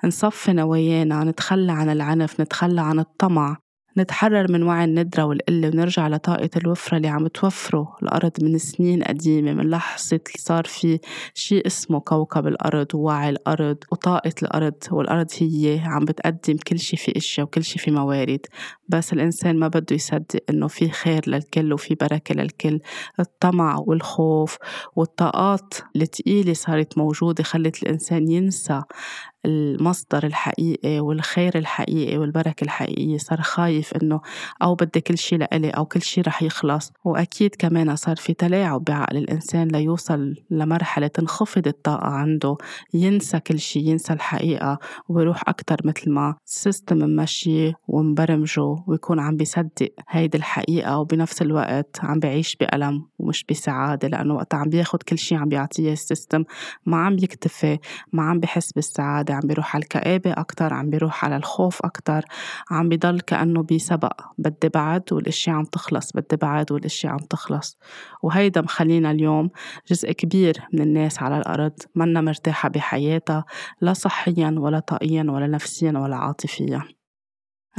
نصفي 0.05 0.53
نوايانا 0.53 1.25
نتخلى 1.25 1.73
عن 1.73 1.91
العنف 1.91 2.41
نتخلى 2.41 2.81
عن 2.81 2.99
الطمع. 2.99 3.57
نتحرر 3.99 4.53
من 4.53 4.63
وعي 4.63 4.85
الندرة 4.85 5.25
والقلة 5.25 5.69
ونرجع 5.69 6.09
لطاقة 6.09 6.51
الوفرة 6.57 6.97
اللي 6.97 7.09
عم 7.09 7.27
توفره 7.27 7.97
الأرض 8.03 8.33
من 8.43 8.59
سنين 8.59 9.03
قديمة 9.03 9.53
من 9.53 9.71
لحظة 9.71 10.21
صار 10.39 10.65
في 10.65 10.99
شيء 11.35 11.67
اسمه 11.67 12.01
كوكب 12.01 12.47
الأرض 12.47 12.95
ووعي 12.95 13.29
الأرض 13.29 13.77
وطاقة 13.93 14.35
الأرض 14.43 14.75
والأرض 14.91 15.27
هي 15.39 15.81
عم 15.85 16.05
بتقدم 16.05 16.57
كل 16.57 16.79
شي 16.79 16.97
في 16.97 17.17
أشياء 17.17 17.47
وكل 17.47 17.65
شي 17.65 17.79
في 17.79 17.91
موارد. 17.91 18.47
بس 18.89 19.13
الإنسان 19.13 19.59
ما 19.59 19.69
بده 19.69 19.97
يصدق 19.97 20.41
إنه 20.51 20.69
في 20.69 20.91
خير 20.91 21.23
للكل 21.27 21.73
وفي 21.73 21.95
بركة 21.95 22.35
للكل. 22.35 22.81
الطمع 23.21 23.77
والخوف 23.87 24.57
والطاقات 24.97 25.75
الثقيلة 25.97 26.53
صارت 26.53 26.99
موجودة 26.99 27.45
خلت 27.45 27.83
الإنسان 27.83 28.31
ينسى 28.31 28.83
المصدر 29.47 30.27
الحقيقي 30.27 31.01
والخير 31.01 31.59
الحقيقي 31.59 32.19
والبركة 32.19 32.65
الحقيقية 32.65 33.19
صار 33.19 33.41
خايف 33.41 33.97
إنه 33.97 34.21
أو 34.63 34.75
بدي 34.75 35.01
كل 35.01 35.19
شي 35.19 35.37
لإلي 35.37 35.71
أو 35.71 35.85
كل 35.85 36.03
شي 36.03 36.21
رح 36.21 36.43
يخلص. 36.43 36.93
وأكيد 37.05 37.55
كمان 37.59 37.97
صار 37.97 38.17
في 38.17 38.35
تلاعب 38.35 38.85
بعقل 38.85 39.17
الإنسان 39.17 39.69
ليوصل 39.69 40.35
لمرحلة 40.51 41.07
تنخفض 41.07 41.67
الطاقة 41.67 42.07
عنده 42.07 42.57
ينسى 42.95 43.41
كل 43.41 43.59
شي 43.59 43.81
ينسى 43.81 44.13
الحقيقة 44.13 44.79
ويروح 45.09 45.49
أكتر 45.49 45.77
مثل 45.85 46.11
ما 46.11 46.35
ال 46.47 46.54
system 46.54 46.97
ممشي 46.99 47.73
ومبرمجه 47.89 48.77
ويكون 48.87 49.21
عم 49.21 49.37
بيصدق 49.37 49.93
هيدي 50.09 50.39
الحقيقة 50.39 50.99
وبنفس 50.99 51.43
الوقت 51.43 51.97
عم 52.03 52.19
بعيش 52.19 52.57
بألم 52.57 53.07
ومش 53.19 53.45
بسعادة 53.51 54.09
لأنه 54.09 54.35
وقت 54.35 54.55
عم 54.55 54.69
بياخد 54.69 55.03
كل 55.03 55.19
شي 55.19 55.35
عم 55.35 55.49
بيعطيه 55.49 55.93
ال 55.93 56.00
system 56.00 56.45
ما 56.87 56.97
عم 56.97 57.17
بيكتفي 57.17 57.79
ما 58.13 58.23
عم 58.23 58.41
بحس 58.41 58.73
بالسعادة. 58.73 59.30
عم 59.33 59.41
بيروح 59.45 59.75
على 59.77 59.83
الكآبة 59.83 60.33
أكتر 60.33 60.75
عم 60.75 60.91
بيروح 60.91 61.25
على 61.25 61.37
الخوف 61.37 61.83
أكتر. 61.85 62.25
عم 62.71 62.89
بيضل 62.89 63.21
كأنه 63.21 63.63
بيسبق 63.63 64.21
بدي 64.39 64.69
بعد 64.69 65.03
والأشياء 65.13 65.57
عم 65.57 65.65
تخلص 65.65 66.13
بدي 66.13 66.37
بعد 66.37 66.73
والأشياء 66.73 67.13
عم 67.13 67.19
تخلص. 67.19 67.79
وهيدا 68.23 68.61
مخلينا 68.61 69.11
اليوم 69.11 69.51
جزء 69.89 70.13
كبير 70.13 70.57
من 70.73 70.81
الناس 70.81 71.23
على 71.23 71.39
الأرض 71.39 71.73
منا 71.95 72.21
مرتاحة 72.21 72.69
بحياتها 72.69 73.45
لا 73.81 73.93
صحيا 73.93 74.55
ولا 74.59 74.79
طاقيا 74.79 75.23
ولا 75.29 75.47
نفسيا 75.47 75.93
ولا 75.93 76.17
عاطفيا. 76.17 77.00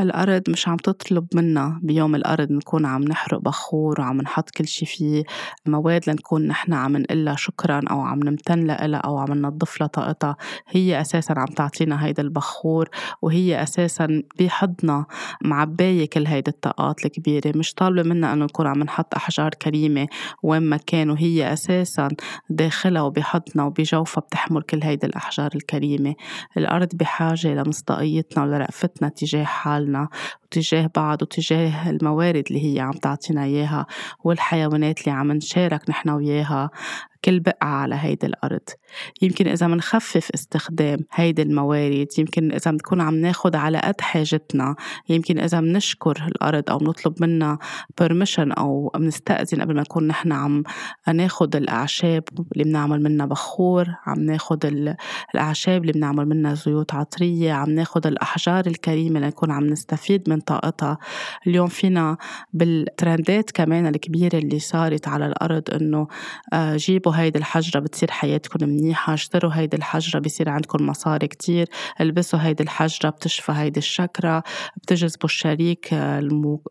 الأرض 0.01 0.41
مش 0.49 0.67
عم 0.67 0.77
تطلب 0.77 1.27
منا 1.35 1.79
بيوم 1.83 2.15
الأرض 2.15 2.51
نكون 2.51 2.85
عم 2.85 3.03
نحرق 3.03 3.39
بخور 3.39 4.01
وعم 4.01 4.21
نحط 4.21 4.49
كل 4.49 4.67
شي 4.67 4.85
فيه 4.85 5.23
مواد 5.65 6.09
لنكون 6.09 6.47
نحن 6.47 6.73
عم 6.73 6.97
نقلها 6.97 7.35
شكرا 7.35 7.81
أو 7.91 8.01
عم 8.01 8.19
نمتن 8.23 8.63
لها 8.63 8.97
أو 8.97 9.17
عم 9.17 9.33
ننظف 9.33 9.79
لها 9.79 9.87
طاقتها. 9.87 10.35
هي 10.67 11.01
أساسا 11.01 11.33
عم 11.37 11.45
تعطينا 11.45 12.05
هيدا 12.05 12.23
البخور 12.23 12.89
وهي 13.21 13.63
أساسا 13.63 14.23
بحضنا 14.39 15.05
معباية 15.43 16.09
كل 16.09 16.27
هيدي 16.27 16.51
الطاقات 16.51 17.05
الكبيرة. 17.05 17.57
مش 17.57 17.73
طالبة 17.73 18.09
منا 18.09 18.33
أنه 18.33 18.45
نكون 18.45 18.67
عم 18.67 18.83
نحط 18.83 19.15
أحجار 19.15 19.49
كريمة 19.49 20.07
وين 20.43 20.61
ما 20.61 20.77
كان 20.77 21.09
وهي 21.09 21.53
أساسا 21.53 22.07
داخلها 22.49 23.01
وبحضنا 23.01 23.63
وبجوفها 23.63 24.21
بتحمل 24.21 24.61
كل 24.61 24.83
هيدي 24.83 25.07
الأحجار 25.07 25.49
الكريمة. 25.55 26.15
الأرض 26.57 26.89
بحاجة 26.95 27.47
لمصداقيتنا 27.53 28.43
ولرأفتنا 28.43 29.09
تجاه 29.09 29.43
حالنا. 29.43 29.90
وتجاه 30.43 30.89
بعض 30.95 31.21
وتجاه 31.21 31.89
الموارد 31.89 32.43
اللي 32.47 32.75
هي 32.75 32.79
عم 32.79 32.91
تعطينا 32.91 33.43
إياها 33.43 33.85
والحيوانات 34.23 34.99
اللي 34.99 35.11
عم 35.11 35.31
نشارك 35.31 35.89
نحن 35.89 36.09
وياها. 36.09 36.69
كل 37.25 37.39
بقعة 37.39 37.69
على 37.69 37.95
هيدي 37.95 38.27
الأرض. 38.27 38.69
يمكن 39.21 39.47
إذا 39.47 39.67
منخفف 39.67 40.29
استخدام 40.33 40.99
هيدي 41.13 41.41
الموارد 41.41 42.07
يمكن 42.17 42.51
إذا 42.51 42.71
بنكون 42.71 43.01
عم 43.01 43.15
ناخد 43.15 43.55
على 43.55 43.77
قد 43.77 44.01
حاجتنا 44.01 44.75
يمكن 45.09 45.39
إذا 45.39 45.59
منشكر 45.59 46.25
الأرض 46.27 46.69
أو 46.69 46.77
نطلب 46.77 47.21
منها 47.21 47.59
permission 48.01 48.57
أو 48.57 48.91
منستأذن 48.95 49.61
قبل 49.61 49.75
ما 49.75 49.81
نكون 49.81 50.07
نحن 50.07 50.31
عم 50.31 50.63
ناخد 51.13 51.55
الأعشاب 51.55 52.23
اللي 52.53 52.63
بنعمل 52.63 53.03
منها 53.03 53.25
بخور 53.25 53.87
عم 54.05 54.19
ناخد 54.19 54.65
الأعشاب 55.33 55.81
اللي 55.81 55.93
بنعمل 55.93 56.25
منها 56.25 56.53
زيوت 56.53 56.93
عطرية 56.93 57.53
عم 57.53 57.69
ناخد 57.69 58.07
الأحجار 58.07 58.65
الكريمة 58.67 59.19
لنكون 59.19 59.51
عم 59.51 59.67
نستفيد 59.67 60.29
من 60.29 60.39
طاقتها. 60.39 60.97
اليوم 61.47 61.67
فينا 61.67 62.17
بالترندات 62.53 63.51
كمان 63.51 63.87
الكبيرة 63.87 64.37
اللي 64.37 64.59
صارت 64.59 65.07
على 65.07 65.25
الأرض 65.25 65.63
إنه 65.73 66.07
آه، 66.53 66.77
هيدي 67.11 67.39
الحجرة 67.39 67.79
بتصير 67.79 68.11
حياتكم 68.11 68.69
منيحة 68.69 69.13
اشتروا 69.13 69.51
هيدي 69.53 69.77
الحجرة 69.77 70.19
بصير 70.19 70.49
عندكم 70.49 70.85
مصاري 70.85 71.27
كتير 71.27 71.67
البسوا 72.01 72.39
هيدي 72.39 72.63
الحجرة 72.63 73.09
بتشفى 73.09 73.51
هيدي 73.51 73.79
الشكرة 73.79 74.43
بتجذبوا 74.77 75.25
الشريك 75.25 75.93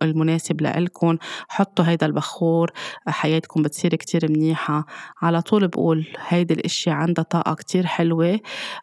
المناسب 0.02 0.60
لإلكم 0.60 1.16
حطوا 1.48 1.84
هيدا 1.84 2.06
البخور 2.06 2.70
حياتكم 3.08 3.62
بتصير 3.62 3.94
كتير 3.94 4.30
منيحة. 4.30 4.86
على 5.22 5.42
طول 5.42 5.68
بقول 5.68 6.06
هيدي 6.28 6.54
الإشياء 6.54 6.94
عندها 6.96 7.24
طاقة 7.24 7.54
كتير 7.54 7.86
حلوة 7.86 8.40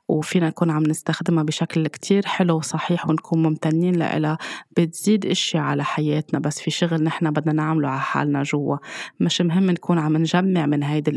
وفينا 0.08 0.48
نكون 0.48 0.70
عم 0.72 0.84
نستخدمها 0.84 1.44
بشكل 1.44 1.88
كتير 1.88 2.26
حلو 2.26 2.58
وصحيح 2.58 3.10
ونكون 3.10 3.44
ممتنين 3.44 3.96
لإلها. 3.96 4.38
بتزيد 4.78 5.26
إشياء 5.26 5.64
على 5.64 5.84
حياتنا 5.84 6.40
بس 6.40 6.62
في 6.62 6.72
شغل 6.72 7.04
نحن 7.04 7.32
بدنا 7.32 7.54
نعمله 7.54 7.88
على 7.88 8.00
حالنا 8.00 8.44
جوا. 8.44 8.78
مش 9.20 9.42
مهم 9.42 9.72
نكون 9.72 10.00
عم 10.00 10.18
نجمع 10.18 10.66
من 10.66 10.84
هيدي 10.84 11.12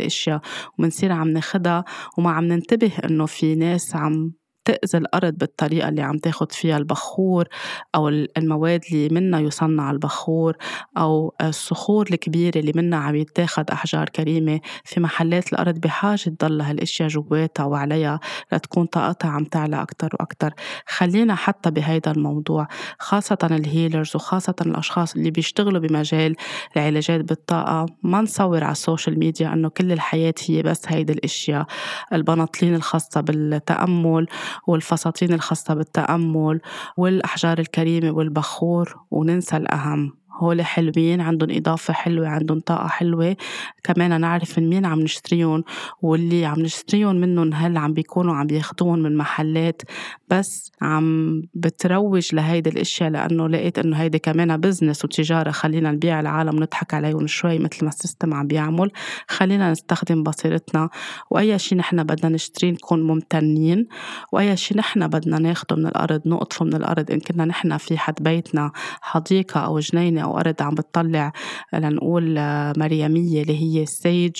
ومنصير 0.78 1.12
عم 1.12 1.28
ناخدها 1.28 1.84
وما 2.18 2.30
عم 2.30 2.44
ننتبه 2.44 2.92
إنه 3.04 3.26
في 3.26 3.54
ناس 3.54 3.96
عم 3.96 4.32
تأذي 4.70 4.98
الأرض 4.98 5.34
بالطريقة 5.34 5.88
اللي 5.88 6.02
عم 6.02 6.18
تاخد 6.18 6.52
فيها 6.52 6.76
البخور 6.78 7.48
أو 7.94 8.08
المواد 8.08 8.80
اللي 8.92 9.08
منها 9.08 9.40
يصنع 9.40 9.90
البخور 9.90 10.56
أو 10.98 11.34
الصخور 11.42 12.06
الكبيرة 12.10 12.58
اللي 12.58 12.72
منها 12.74 12.98
عم 12.98 13.16
يتاخد 13.16 13.70
أحجار 13.70 14.08
كريمة. 14.08 14.60
في 14.84 15.00
محلات 15.00 15.52
الأرض 15.52 15.78
بحاجة 15.78 16.20
تضل 16.20 16.60
هالأشياء 16.60 17.08
جواتها 17.08 17.64
وعليها 17.64 18.20
لتكون 18.52 18.86
طاقتها 18.86 19.30
عم 19.30 19.44
تعلى 19.44 19.82
أكتر 19.82 20.08
وأكتر. 20.20 20.54
خلينا 20.86 21.34
حتى 21.34 21.70
بهيدا 21.70 22.10
الموضوع 22.10 22.68
خاصة 22.98 23.38
ال 23.50 23.59
healers 23.59 24.16
وخاصة 24.16 24.54
الأشخاص 24.60 25.14
اللي 25.16 25.30
بيشتغلوا 25.30 25.80
بمجال 25.80 26.36
العلاجات 26.76 27.20
بالطاقة. 27.20 27.86
ما 28.02 28.20
نصور 28.20 28.64
على 28.64 28.72
ال 28.72 28.79
social 28.79 29.18
media 29.18 29.52
أنه 29.52 29.68
كل 29.68 29.92
الحياة 29.92 30.34
هي 30.48 30.62
بس 30.62 30.82
هيدي 30.86 31.12
الأشياء. 31.12 31.66
البناطلين 32.12 32.74
الخاصة 32.74 33.20
بالتأمل 33.20 34.26
والفساتين 34.66 35.32
الخاصة 35.32 35.74
بالتأمل 35.74 36.60
والأحجار 36.96 37.58
الكريمة 37.58 38.10
والبخور 38.10 39.00
وننسى 39.10 39.56
الأهم. 39.56 40.19
هول 40.40 40.62
حلوين 40.62 41.20
عندهم 41.20 41.50
إضافة 41.50 41.92
حلوة 41.94 42.28
عندهم 42.28 42.60
طاقة 42.60 42.88
حلوة. 42.88 43.36
كمان 43.84 44.20
نعرف 44.20 44.58
من 44.58 44.68
مين 44.68 44.86
عم 44.86 45.00
نشتريهم 45.00 45.64
واللي 46.02 46.44
عم 46.44 46.60
نشتريهم 46.60 47.16
منهم 47.16 47.54
هل 47.54 47.76
عم 47.76 47.92
بيكونوا 47.92 48.34
عم 48.34 48.46
بياخدوهم 48.46 48.98
من 48.98 49.16
محلات. 49.16 49.82
بس 50.28 50.72
عم 50.82 51.42
بتروج 51.54 52.34
لهيدي 52.34 52.70
الأشياء 52.70 53.10
لأنه 53.10 53.48
لقيت 53.48 53.78
إنه 53.78 53.96
هيدي 53.96 54.18
كمان 54.18 54.56
business 54.56 55.04
وتجارة. 55.04 55.50
خلينا 55.50 55.92
نبيع 55.92 56.20
العالم 56.20 56.62
نضحك 56.62 56.94
عليهم 56.94 57.26
شوي 57.26 57.58
مثل 57.58 57.84
ما 57.84 57.88
ال 57.88 57.95
system 57.95 58.34
عم 58.34 58.46
بيعمل. 58.46 58.90
خلينا 59.28 59.70
نستخدم 59.70 60.22
بصيرتنا. 60.22 60.88
وأي 61.30 61.58
شيء 61.58 61.78
نحن 61.78 62.02
بدنا 62.02 62.28
نشتريه 62.28 62.72
نكون 62.72 63.02
ممتنين. 63.02 63.86
وأي 64.32 64.56
شيء 64.56 64.76
نحن 64.76 65.08
بدنا 65.08 65.38
ناخده 65.38 65.76
من 65.76 65.86
الأرض 65.86 66.22
نقطفه 66.26 66.64
من 66.64 66.74
الأرض. 66.74 67.10
إن 67.10 67.20
كنا 67.20 67.44
نحن 67.44 67.76
في 67.76 67.98
حد 67.98 68.14
بيتنا 68.20 68.72
حديقة 69.00 69.60
أو 69.60 69.78
جنينة 69.78 70.29
أو 70.30 70.38
ارض 70.38 70.62
عم 70.62 70.74
بتطلع 70.74 71.32
لنقول 71.72 72.34
مريميه 72.76 73.42
اللي 73.42 73.62
هي 73.62 73.82
السيج 73.82 74.36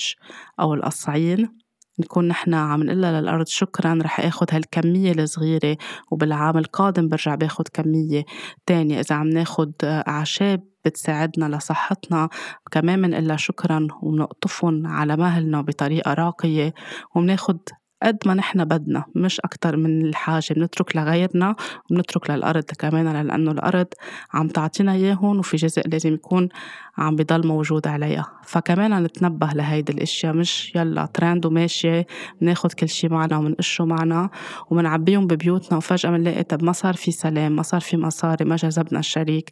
أو 0.59 0.73
القصعين. 0.73 1.61
نكون 1.99 2.27
نحن 2.27 2.53
عم 2.53 2.83
نقول 2.83 3.01
للأرض 3.01 3.47
شكرا 3.47 3.99
رح 4.01 4.19
آخد 4.19 4.47
هالكمية 4.51 5.11
الصغيرة 5.11 5.77
وبالعام 6.11 6.57
القادم 6.57 7.07
برجع 7.07 7.35
باخد 7.35 7.67
كمية 7.67 8.23
تانية. 8.65 8.99
إذا 8.99 9.15
عم 9.15 9.29
ناخد 9.29 9.73
أعشاب 9.83 10.63
بتساعدنا 10.85 11.55
لصحتنا 11.55 12.29
كمان 12.71 12.99
منقلها 12.99 13.37
شكرا 13.37 13.87
وبنقطفهم 14.01 14.87
على 14.87 15.17
مهلنا 15.17 15.61
بطريقة 15.61 16.13
راقية 16.13 16.73
وبناخد 17.15 17.59
قد 18.03 18.17
ما 18.25 18.33
نحن 18.33 18.65
بدنا 18.65 19.05
مش 19.15 19.39
أكتر 19.39 19.77
من 19.77 20.05
الحاجة 20.05 20.53
بنترك 20.53 20.95
لغيرنا 20.95 21.55
وبنترك 21.91 22.29
للأرض 22.29 22.63
كمان 22.63 23.27
لأنه 23.27 23.51
الأرض 23.51 23.87
عم 24.33 24.47
تعطينا 24.47 24.93
إياهم 24.93 25.39
وفي 25.39 25.57
جزء 25.57 25.81
لازم 25.87 26.13
يكون 26.13 26.49
عم 26.97 27.15
بضل 27.15 27.47
موجود 27.47 27.87
عليها. 27.87 28.31
فكمان 28.45 29.03
نتنبه 29.03 29.47
لهيدي 29.47 29.93
الأشياء 29.93 30.33
مش 30.33 30.75
يلا 30.75 31.05
ترند 31.05 31.45
وماشية 31.45 32.07
بناخد 32.41 32.73
كل 32.73 32.89
شي 32.89 33.07
معنا 33.07 33.37
ومنقشه 33.37 33.85
معنا 33.85 34.29
ومنعبيهم 34.69 35.27
ببيوتنا 35.27 35.77
وفجأة 35.77 36.09
بنلاقي 36.09 36.43
طب 36.43 36.63
ما 36.63 36.71
صار 36.71 36.93
في 36.93 37.11
سلام 37.11 37.55
ما 37.55 37.61
صار 37.61 37.81
في 37.81 37.97
مصاري 37.97 38.45
ما 38.45 38.55
جذبنا 38.55 38.99
الشريك. 38.99 39.49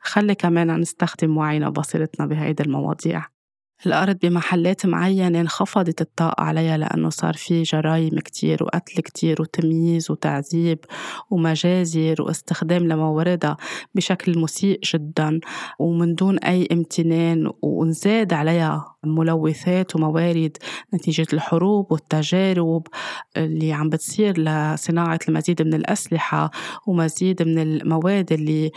خلي 0.00 0.34
كمان 0.34 0.80
نستخدم 0.80 1.36
وعينا 1.36 1.68
وبصيرتنا 1.68 2.26
بهيدي 2.26 2.62
المواضيع. 2.62 3.37
الأرض 3.86 4.18
بمحلات 4.22 4.86
معينة 4.86 5.40
انخفضت 5.40 6.00
الطاقة 6.00 6.42
عليها 6.44 6.76
لأنه 6.76 7.08
صار 7.10 7.34
في 7.34 7.62
جرايم 7.62 8.18
كتير 8.18 8.62
وقتل 8.62 9.02
كتير 9.02 9.42
وتمييز 9.42 10.10
وتعذيب 10.10 10.78
ومجازر 11.30 12.14
واستخدام 12.22 12.88
لمواردها 12.88 13.56
بشكل 13.94 14.38
مسيء 14.38 14.80
جدا. 14.94 15.40
ومن 15.78 16.14
دون 16.14 16.38
أي 16.38 16.68
امتنان 16.72 17.50
ونزاد 17.62 18.32
عليها 18.32 18.94
ملوثات 19.04 19.96
وموارد 19.96 20.56
نتيجة 20.94 21.26
الحروب 21.32 21.92
والتجارب 21.92 22.86
اللي 23.36 23.72
عم 23.72 23.88
بتصير 23.88 24.38
لصناعة 24.38 25.18
المزيد 25.28 25.62
من 25.62 25.74
الأسلحة 25.74 26.50
ومزيد 26.86 27.42
من 27.42 27.58
المواد 27.58 28.32
اللي 28.32 28.70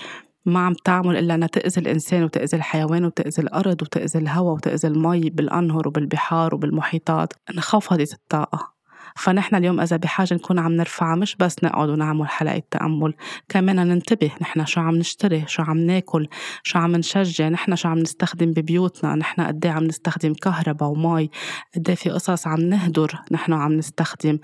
ما 0.46 0.60
عم 0.60 0.74
تعمل 0.86 1.18
إلا 1.18 1.36
أنها 1.36 1.48
تأذي 1.48 1.82
الإنسان 1.82 2.24
وتأذي 2.24 2.58
الحيوان 2.58 3.06
وتأذي 3.06 3.42
الأرض 3.42 3.82
وتأذي 3.82 4.20
الهواء 4.20 4.54
وتأذي 4.54 4.88
المي 4.88 5.30
بالأنهر 5.30 5.88
وبالبحار 5.88 6.56
وبالمحيطات. 6.56 7.34
انخفضت 7.50 8.14
الطاقة. 8.14 8.81
فنحن 9.16 9.56
اليوم 9.56 9.80
إذا 9.80 9.98
بحاجة 9.98 10.34
نكون 10.34 10.60
عم 10.60 10.72
نرفعها 10.72 11.16
مش 11.16 11.36
بس 11.36 11.64
نقعد 11.64 11.90
ونعمل 11.90 12.28
حلقة 12.28 12.62
تأمل. 12.72 13.14
كمان 13.50 13.76
ننتبه 13.76 14.32
نحن 14.42 14.66
شو 14.66 14.82
عم 14.82 14.96
نشتري 14.96 15.44
شو 15.48 15.64
عم 15.64 15.78
ناكل 15.78 16.28
شو 16.64 16.80
عم 16.80 16.96
نشجع 16.96 17.50
نحن 17.50 17.76
شو 17.76 17.90
عم 17.90 18.00
نستخدم 18.00 18.52
ببيوتنا 18.52 19.16
نحن 19.16 19.42
قد 19.42 19.68
عم 19.68 19.84
نستخدم 19.84 20.34
كهرباء 20.34 20.90
ومي 20.90 21.30
قد 21.76 21.94
في 21.94 22.10
قصص 22.10 22.48
عم 22.48 22.60
نهدر 22.62 23.20
نحن 23.32 23.54
عم 23.54 23.74
نستخدم. 23.74 24.40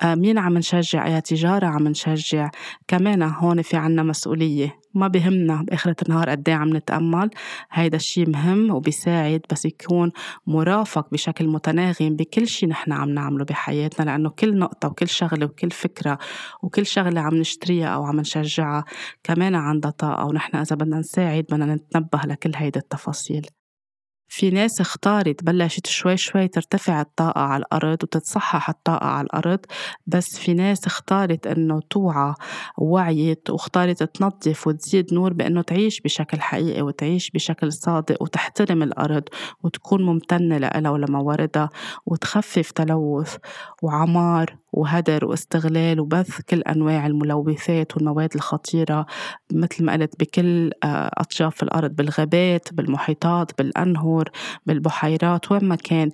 آه، 0.00 0.14
مين 0.14 0.38
عم 0.38 0.58
نشجع؟ 0.58 1.06
أي 1.06 1.20
تجارة 1.20 1.66
عم 1.66 1.88
نشجع. 1.88 2.50
كمان 2.88 3.22
هون 3.22 3.62
في 3.62 3.76
عنا 3.76 4.02
مسؤولية. 4.02 4.80
ما 4.94 5.08
بهمنا 5.08 5.62
بآخرة 5.62 5.96
النهار 6.02 6.30
قد 6.30 6.48
إيه 6.48 6.54
عم 6.54 6.76
نتأمل. 6.76 7.30
هيدا 7.72 7.96
الشيء 7.96 8.30
مهم 8.30 8.70
وبيساعد 8.70 9.40
بس 9.52 9.64
يكون 9.64 10.12
مرافق 10.46 11.10
بشكل 11.12 11.48
متناغم 11.48 12.16
بكل 12.16 12.46
شيء 12.46 12.68
نحن 12.68 12.92
عم 12.92 13.10
نعمله 13.10 13.44
بحياتنا. 13.44 14.09
لأنه 14.10 14.30
كل 14.30 14.58
نقطة 14.58 14.88
وكل 14.88 15.08
شغلة 15.08 15.46
وكل 15.46 15.70
فكرة 15.70 16.18
وكل 16.62 16.86
شغلة 16.86 17.20
عم 17.20 17.34
نشتريها 17.34 17.88
أو 17.88 18.04
عم 18.04 18.20
نشجعها 18.20 18.84
كمان 19.22 19.54
عندها 19.54 19.90
طاقة 19.90 20.26
ونحن 20.26 20.56
إذا 20.56 20.76
بدنا 20.76 20.98
نساعد 20.98 21.44
بدنا 21.44 21.74
نتنبه 21.74 22.20
لكل 22.24 22.52
هيدي 22.56 22.78
التفاصيل. 22.78 23.46
في 24.32 24.50
ناس 24.50 24.80
اختارت 24.80 25.44
بلشت 25.44 25.86
شوي 25.86 26.16
شوي 26.16 26.48
ترتفع 26.48 27.00
الطاقة 27.00 27.40
على 27.40 27.62
الأرض 27.62 28.02
وتتصحح 28.02 28.68
الطاقة 28.68 29.06
على 29.06 29.24
الأرض 29.24 29.58
بس 30.06 30.38
في 30.38 30.54
ناس 30.54 30.86
اختارت 30.86 31.46
إنه 31.46 31.80
توعى 31.90 32.34
ووعيت 32.78 33.50
واختارت 33.50 34.02
تنظف 34.02 34.66
وتزيد 34.66 35.14
نور 35.14 35.32
بإنه 35.32 35.62
تعيش 35.62 36.00
بشكل 36.00 36.40
حقيقي 36.40 36.82
وتعيش 36.82 37.30
بشكل 37.30 37.72
صادق 37.72 38.22
وتحترم 38.22 38.82
الأرض 38.82 39.24
وتكون 39.62 40.02
ممتنة 40.02 40.58
لها 40.58 40.90
ولمواردها 40.90 41.70
وتخفف 42.06 42.70
تلوث 42.70 43.36
وعمار 43.82 44.56
وهدر 44.72 45.24
واستغلال 45.24 46.00
وبث 46.00 46.40
كل 46.40 46.62
أنواع 46.62 47.06
الملوثات 47.06 47.96
والمواد 47.96 48.34
الخطيرة 48.34 49.06
مثل 49.52 49.84
ما 49.84 49.92
قلت 49.92 50.20
بكل 50.20 50.70
آه، 50.84 51.10
أطياف 51.14 51.62
الأرض 51.62 51.90
بالغابات 51.90 52.68
بالمحيطات 52.72 53.58
بالأنهر 53.58 54.30
بالبحيرات 54.66 55.52
وين 55.52 55.64
ما 55.64 55.76
كان. 55.76 56.10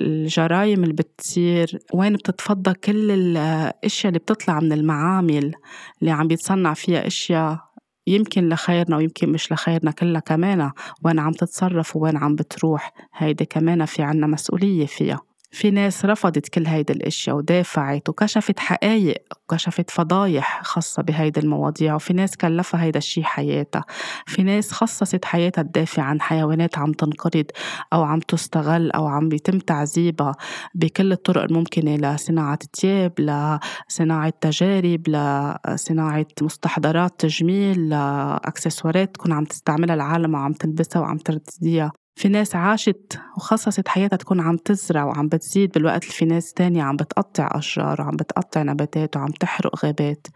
الجرائم 0.00 0.82
اللي 0.82 0.94
بتصير 0.94 1.78
وين 1.94 2.12
بتتفضى 2.12 2.74
كل 2.74 3.10
الأشياء 3.10 4.08
اللي 4.08 4.18
بتطلع 4.18 4.60
من 4.60 4.72
المعامل 4.72 5.52
اللي 6.00 6.10
عم 6.10 6.28
بيتصنع 6.28 6.74
فيها 6.74 7.06
أشياء 7.06 7.70
يمكن 8.06 8.48
لخيرنا 8.48 8.96
ويمكن 8.96 9.28
مش 9.32 9.52
لخيرنا 9.52 9.90
كلها 9.90 10.20
كمان 10.20 10.70
وين 11.04 11.18
عم 11.18 11.32
تتصرف 11.32 11.96
وين 11.96 12.16
عم 12.16 12.34
بتروح. 12.34 12.92
هيدي 13.16 13.44
كمان 13.44 13.84
في 13.84 14.02
عنا 14.02 14.26
مسؤولية 14.26 14.86
فيها. 14.86 15.29
في 15.52 15.70
ناس 15.70 16.04
رفضت 16.04 16.48
كل 16.48 16.66
هيدي 16.66 16.92
الاشياء 16.92 17.36
ودافعت 17.36 18.08
وكشفت 18.08 18.58
حقائق 18.58 19.22
وكشفت 19.42 19.90
فضايح 19.90 20.62
خاصة 20.64 21.02
بهيدي 21.02 21.40
المواضيع 21.40 21.94
وفي 21.94 22.12
ناس 22.12 22.36
كلفها 22.36 22.82
هيدا 22.82 22.98
الشي 22.98 23.24
حياتها. 23.24 23.84
في 24.26 24.42
ناس 24.42 24.72
خصصت 24.72 25.24
حياتها 25.24 25.62
تدافع 25.62 26.02
عن 26.02 26.20
حيوانات 26.20 26.78
عم 26.78 26.92
تنقرض 26.92 27.44
أو 27.92 28.02
عم 28.02 28.18
تستغل 28.20 28.90
أو 28.90 29.06
عم 29.06 29.28
بيتم 29.28 29.58
تعذيبها 29.58 30.32
بكل 30.74 31.12
الطرق 31.12 31.42
الممكنة 31.42 31.96
لصناعة 31.96 32.58
تياب 32.72 33.12
لصناعة 33.20 34.32
تجارب 34.40 35.08
لصناعة 35.08 36.26
مستحضرات 36.42 37.20
تجميل 37.20 37.88
لأكسسوارات 37.88 39.14
تكون 39.14 39.32
عم 39.32 39.44
تستعملها 39.44 39.94
العالم 39.94 40.34
وعم 40.34 40.52
تلبسها 40.52 41.02
وعم 41.02 41.18
ترتديها. 41.18 41.92
في 42.14 42.28
ناس 42.28 42.56
عاشت 42.56 43.18
وخصصت 43.36 43.88
حياتها 43.88 44.16
تكون 44.16 44.40
عم 44.40 44.56
تزرع 44.56 45.04
وعم 45.04 45.28
بتزيد 45.28 45.72
بالوقت 45.72 46.02
اللي 46.02 46.14
في 46.14 46.24
ناس 46.24 46.52
تانية 46.52 46.82
عم 46.82 46.96
بتقطع 46.96 47.48
أشجار 47.52 48.00
وعم 48.00 48.16
بتقطع 48.16 48.62
نباتات 48.62 49.16
وعم 49.16 49.30
تحرق 49.30 49.84
غابات. 49.84 50.26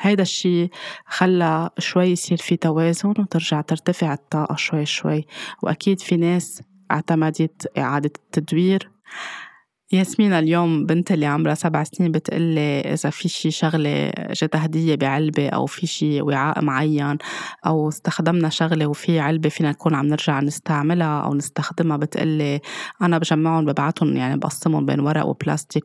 هيدا 0.00 0.22
الشي 0.22 0.68
خلى 1.06 1.70
شوي 1.78 2.06
يصير 2.06 2.38
في 2.38 2.56
توازن 2.56 3.08
وترجع 3.08 3.60
ترتفع 3.60 4.12
الطاقة 4.12 4.56
شوي 4.56 4.86
شوي. 4.86 5.26
وأكيد 5.62 6.00
في 6.00 6.16
ناس 6.16 6.62
اعتمدت 6.90 7.78
إعادة 7.78 8.12
التدوير. 8.16 8.90
ياسمينة 9.92 10.38
اليوم 10.38 10.86
بنتي 10.86 11.14
اللي 11.14 11.26
عمرها 11.26 11.54
سبع 11.54 11.84
سنين 11.84 12.12
بتقلي 12.12 12.80
إذا 12.80 13.10
في 13.10 13.28
شي 13.28 13.50
شغلة 13.50 14.12
جت 14.30 14.56
هدية 14.56 14.94
بعلبة 14.94 15.48
أو 15.48 15.66
في 15.66 15.86
شي 15.86 16.22
وعاء 16.22 16.64
معين 16.64 17.18
أو 17.66 17.88
استخدمنا 17.88 18.48
شغلة 18.48 18.86
وفي 18.86 19.20
علبة 19.20 19.48
فينا 19.48 19.70
نكون 19.70 19.94
عم 19.94 20.06
نرجع 20.06 20.40
نستعملها 20.40 21.20
أو 21.20 21.34
نستخدمها 21.34 21.96
بتقلي 21.96 22.60
أنا 23.02 23.18
بجمعهم 23.18 23.64
ببعتهم 23.64 24.16
يعني 24.16 24.36
بقسمهم 24.36 24.86
بين 24.86 25.00
ورق 25.00 25.26
وبلاستيك 25.26 25.84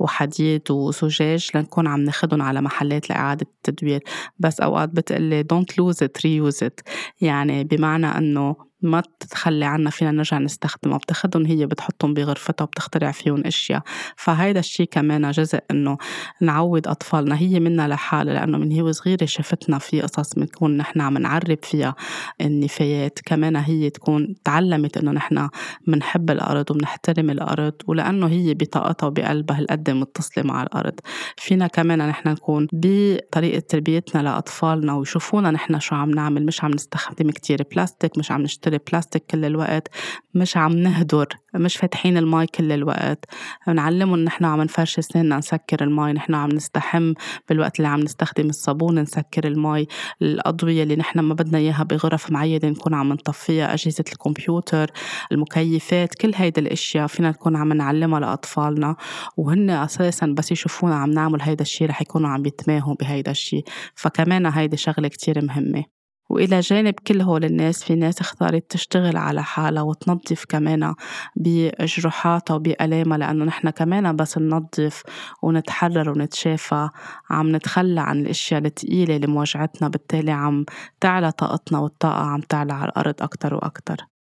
وحديد 0.00 0.70
وزجاج 0.70 1.50
لنكون 1.54 1.86
عم 1.86 2.00
ناخدهم 2.00 2.42
على 2.42 2.60
محلات 2.60 3.10
لإعادة 3.10 3.46
التدوير. 3.66 4.00
بس 4.38 4.60
أوقات 4.60 4.88
بتقلي 4.88 5.44
don't 5.52 5.74
lose 5.74 5.96
it 6.06 6.20
reuse 6.20 6.66
it. 6.66 6.82
يعني 7.20 7.64
بمعنى 7.64 8.06
أنه 8.06 8.67
ما 8.82 9.02
تتخلي 9.20 9.64
عنا 9.64 9.90
فينا 9.90 10.10
نرجع 10.10 10.38
نستخدمها. 10.38 10.98
بتاخدهم 10.98 11.46
هي 11.46 11.66
بتحطهم 11.66 12.14
بغرفتها 12.14 12.64
وبتخترع 12.64 13.10
فيهم 13.10 13.42
أشياء. 13.46 13.82
فهيدا 14.16 14.60
الشيء 14.60 14.88
كمان 14.90 15.30
جزء 15.30 15.58
إنه 15.70 15.98
نعود 16.40 16.86
أطفالنا. 16.88 17.38
هي 17.38 17.60
منا 17.60 17.88
لحالها 17.88 18.34
لأنه 18.34 18.58
من 18.58 18.70
هي 18.72 18.82
وصغيرة 18.82 19.24
شفتنا 19.24 19.78
في 19.78 20.00
قصص 20.00 20.34
بنكون 20.34 20.76
نحن 20.76 21.00
عم 21.00 21.18
نعرب 21.18 21.58
فيها 21.62 21.94
النفايات. 22.40 23.18
كمان 23.26 23.56
هي 23.56 23.90
تكون 23.90 24.34
تعلمت 24.44 24.96
إنه 24.96 25.12
نحن 25.12 25.48
بنحب 25.86 26.30
الأرض 26.30 26.70
وبنحترم 26.70 27.30
الأرض 27.30 27.74
ولأنه 27.86 28.26
هي 28.28 28.54
بطاقتها 28.54 29.06
وبقلبها 29.06 29.58
هالقد 29.58 29.90
متصلة 29.90 30.44
مع 30.44 30.62
الأرض. 30.62 30.94
فينا 31.36 31.66
كمان 31.66 32.08
نحن 32.08 32.28
نكون 32.28 32.68
بطريقة 32.72 33.60
تربيتنا 33.68 34.22
لأطفالنا 34.22 34.94
ويشوفونا 34.94 35.50
نحن 35.50 35.80
شو 35.80 35.94
عم 35.94 36.10
نعمل. 36.10 36.46
مش 36.46 36.64
عم 36.64 36.70
نستخدم 36.70 37.30
كتير 37.30 37.62
بلاستيك 37.72 38.18
مش 38.18 38.32
عم 38.32 38.42
نشتري 38.42 38.67
نشتري 38.68 38.78
بلاستيك 38.92 39.24
كل 39.26 39.44
الوقت 39.44 39.88
مش 40.34 40.56
عم 40.56 40.72
نهدر 40.72 41.28
مش 41.54 41.76
فاتحين 41.76 42.16
المي 42.16 42.46
كل 42.46 42.72
الوقت. 42.72 43.24
بنعلمهم 43.66 44.18
نحن 44.18 44.44
عم 44.44 44.62
نفرش 44.62 45.00
سننا 45.00 45.38
نسكر 45.38 45.82
المي 45.84 46.12
نحن 46.12 46.34
عم 46.34 46.48
نستحم 46.48 47.12
بالوقت 47.48 47.76
اللي 47.76 47.88
عم 47.88 48.00
نستخدم 48.00 48.48
الصابون 48.48 48.98
نسكر 48.98 49.46
المي. 49.46 49.86
الأضوية 50.22 50.82
اللي 50.82 50.96
نحن 50.96 51.20
ما 51.20 51.34
بدنا 51.34 51.58
إياها 51.58 51.82
بغرف 51.82 52.30
معينة 52.30 52.68
نكون 52.68 52.94
عم 52.94 53.12
نطفيها 53.12 53.74
أجهزة 53.74 54.04
الكمبيوتر 54.12 54.90
المكيفات 55.32 56.14
كل 56.14 56.32
هيدي 56.34 56.60
الأشياء 56.60 57.06
فينا 57.06 57.28
نكون 57.30 57.56
عم 57.56 57.72
نعلمها 57.72 58.20
لأطفالنا. 58.20 58.96
وهن 59.36 59.70
أساسا 59.70 60.26
بس 60.26 60.52
يشوفونا 60.52 60.94
عم 60.94 61.10
نعمل 61.10 61.42
هيدا 61.42 61.62
الشيء 61.62 61.88
رح 61.88 62.02
يكونوا 62.02 62.28
عم 62.30 62.42
بيتماهوا 62.42 62.94
بهيدا 62.94 63.30
الشيء 63.30 63.64
فكمان 63.94 64.46
هيدي 64.46 64.76
شغلة 64.76 65.08
كتير 65.08 65.44
مهمة. 65.44 65.97
وإلى 66.28 66.60
جانب 66.60 66.94
كل 66.94 67.20
هول 67.20 67.44
الناس 67.44 67.84
في 67.84 67.94
ناس 67.94 68.20
اختارت 68.20 68.70
تشتغل 68.70 69.16
على 69.16 69.42
حالها 69.42 69.82
وتنظف 69.82 70.44
كمان 70.48 70.94
بجروحاتها 71.36 72.54
وبألامها 72.54 73.18
لأنه 73.18 73.44
نحن 73.44 73.70
كمان 73.70 74.16
بس 74.16 74.38
ننظف 74.38 75.02
ونتحرر 75.42 76.10
ونتشافى 76.10 76.88
عم 77.30 77.56
نتخلى 77.56 78.00
عن 78.00 78.20
الأشياء 78.20 78.66
الثقيلة 78.66 79.16
اللي 79.16 79.26
موجعتنا 79.26 79.88
بالتالي 79.88 80.30
عم 80.30 80.64
تعلى 81.00 81.32
طاقتنا 81.32 81.78
والطاقة 81.78 82.24
عم 82.24 82.40
تعلى 82.40 82.72
على 82.72 82.88
الأرض 82.88 83.22
أكتر 83.22 83.54
وأكتر. 83.54 84.17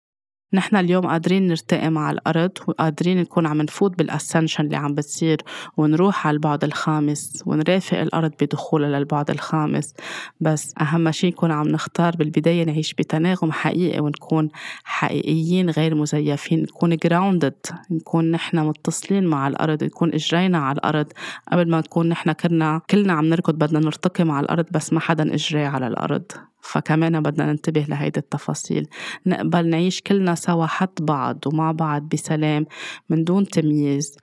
نحن 0.52 0.76
اليوم 0.76 1.06
قادرين 1.06 1.46
نرتقي 1.46 1.90
مع 1.90 2.11
الأرض 2.11 2.50
وقادرين 2.66 3.20
نكون 3.20 3.46
عم 3.46 3.62
نفوت 3.62 3.98
بالأسنشن 3.98 4.64
اللي 4.64 4.76
عم 4.76 4.94
بتصير 4.94 5.37
ونروح 5.76 6.26
على 6.26 6.35
البعد 6.35 6.64
الخامس 6.64 7.42
ونرافق 7.46 7.98
الأرض 7.98 8.32
بدخولها 8.40 8.98
للبعد 8.98 9.30
الخامس. 9.30 9.94
بس 10.40 10.74
أهم 10.80 11.11
شيء 11.11 11.30
نكون 11.30 11.50
عم 11.50 11.68
نختار 11.68 12.16
بالبداية 12.16 12.64
نعيش 12.64 12.94
بتناغم 12.94 13.52
حقيقي 13.52 14.00
ونكون 14.00 14.48
حقيقيين 14.85 15.70
غير 15.70 15.94
مزيفين 15.94 16.62
نكون 16.62 16.96
جراوندد 16.96 17.66
نكون 17.90 18.30
نحن 18.30 18.59
متصلين 18.59 19.26
مع 19.26 19.48
الأرض 19.48 19.85
نكون 19.85 20.14
إجرينا 20.14 20.59
على 20.59 20.78
الأرض. 20.78 21.06
قبل 21.52 21.70
ما 21.70 21.78
نكون 21.78 22.09
نحن 22.09 22.32
كنا 22.32 22.80
كلنا 22.90 23.12
عم 23.12 23.24
نركض 23.24 23.54
بدنا 23.54 23.78
نرتقي 23.78 24.24
مع 24.24 24.40
الأرض 24.40 24.66
بس 24.70 24.92
ما 24.92 25.00
حدا 25.00 25.35
إجري 25.35 25.64
على 25.64 25.87
الأرض. 25.87 26.32
فكمان 26.66 27.20
بدنا 27.22 27.52
ننتبه 27.52 27.81
لهيدي 27.88 28.20
التفاصيل. 28.20 28.88
نقبل 29.26 29.68
نعيش 29.68 30.00
كلنا 30.00 30.35
سوا 30.35 30.66
حد 30.66 30.88
بعض 31.00 31.38
ومع 31.46 31.72
بعض 31.72 32.02
بسلام 32.02 32.66
من 33.11 33.24
دون 33.24 33.48
تمييز. 33.48 34.16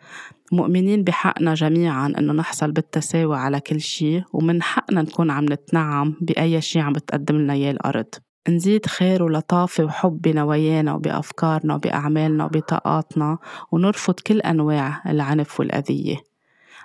مؤمنين 0.51 1.03
بحقنا 1.03 1.53
جميعا 1.53 2.08
إنه 2.08 2.34
نحصل 2.34 2.71
بالتساوي 2.71 3.38
على 3.38 3.60
كل 3.60 3.82
شيء 3.82 4.23
ومن 4.34 4.63
حقنا 4.63 5.01
نكون 5.01 5.32
عم 5.32 5.45
نتنعم 5.45 6.15
بأي 6.21 6.62
شيء 6.62 6.82
عم 6.82 6.93
بتقدم 6.93 7.36
لنا 7.36 7.53
إياه 7.53 7.71
الأرض. 7.71 8.06
نزيد 8.49 8.86
خير 8.86 9.23
ولطافة 9.23 9.84
وحب 9.84 10.21
بنوايانا 10.21 10.93
وبأفكارنا 10.93 11.75
وبأعمالنا 11.75 12.45
وبطاقاتنا 12.45 13.38
ونرفض 13.71 14.19
كل 14.19 14.39
أنواع 14.39 15.01
العنف 15.08 15.60
والأذية. 15.60 16.33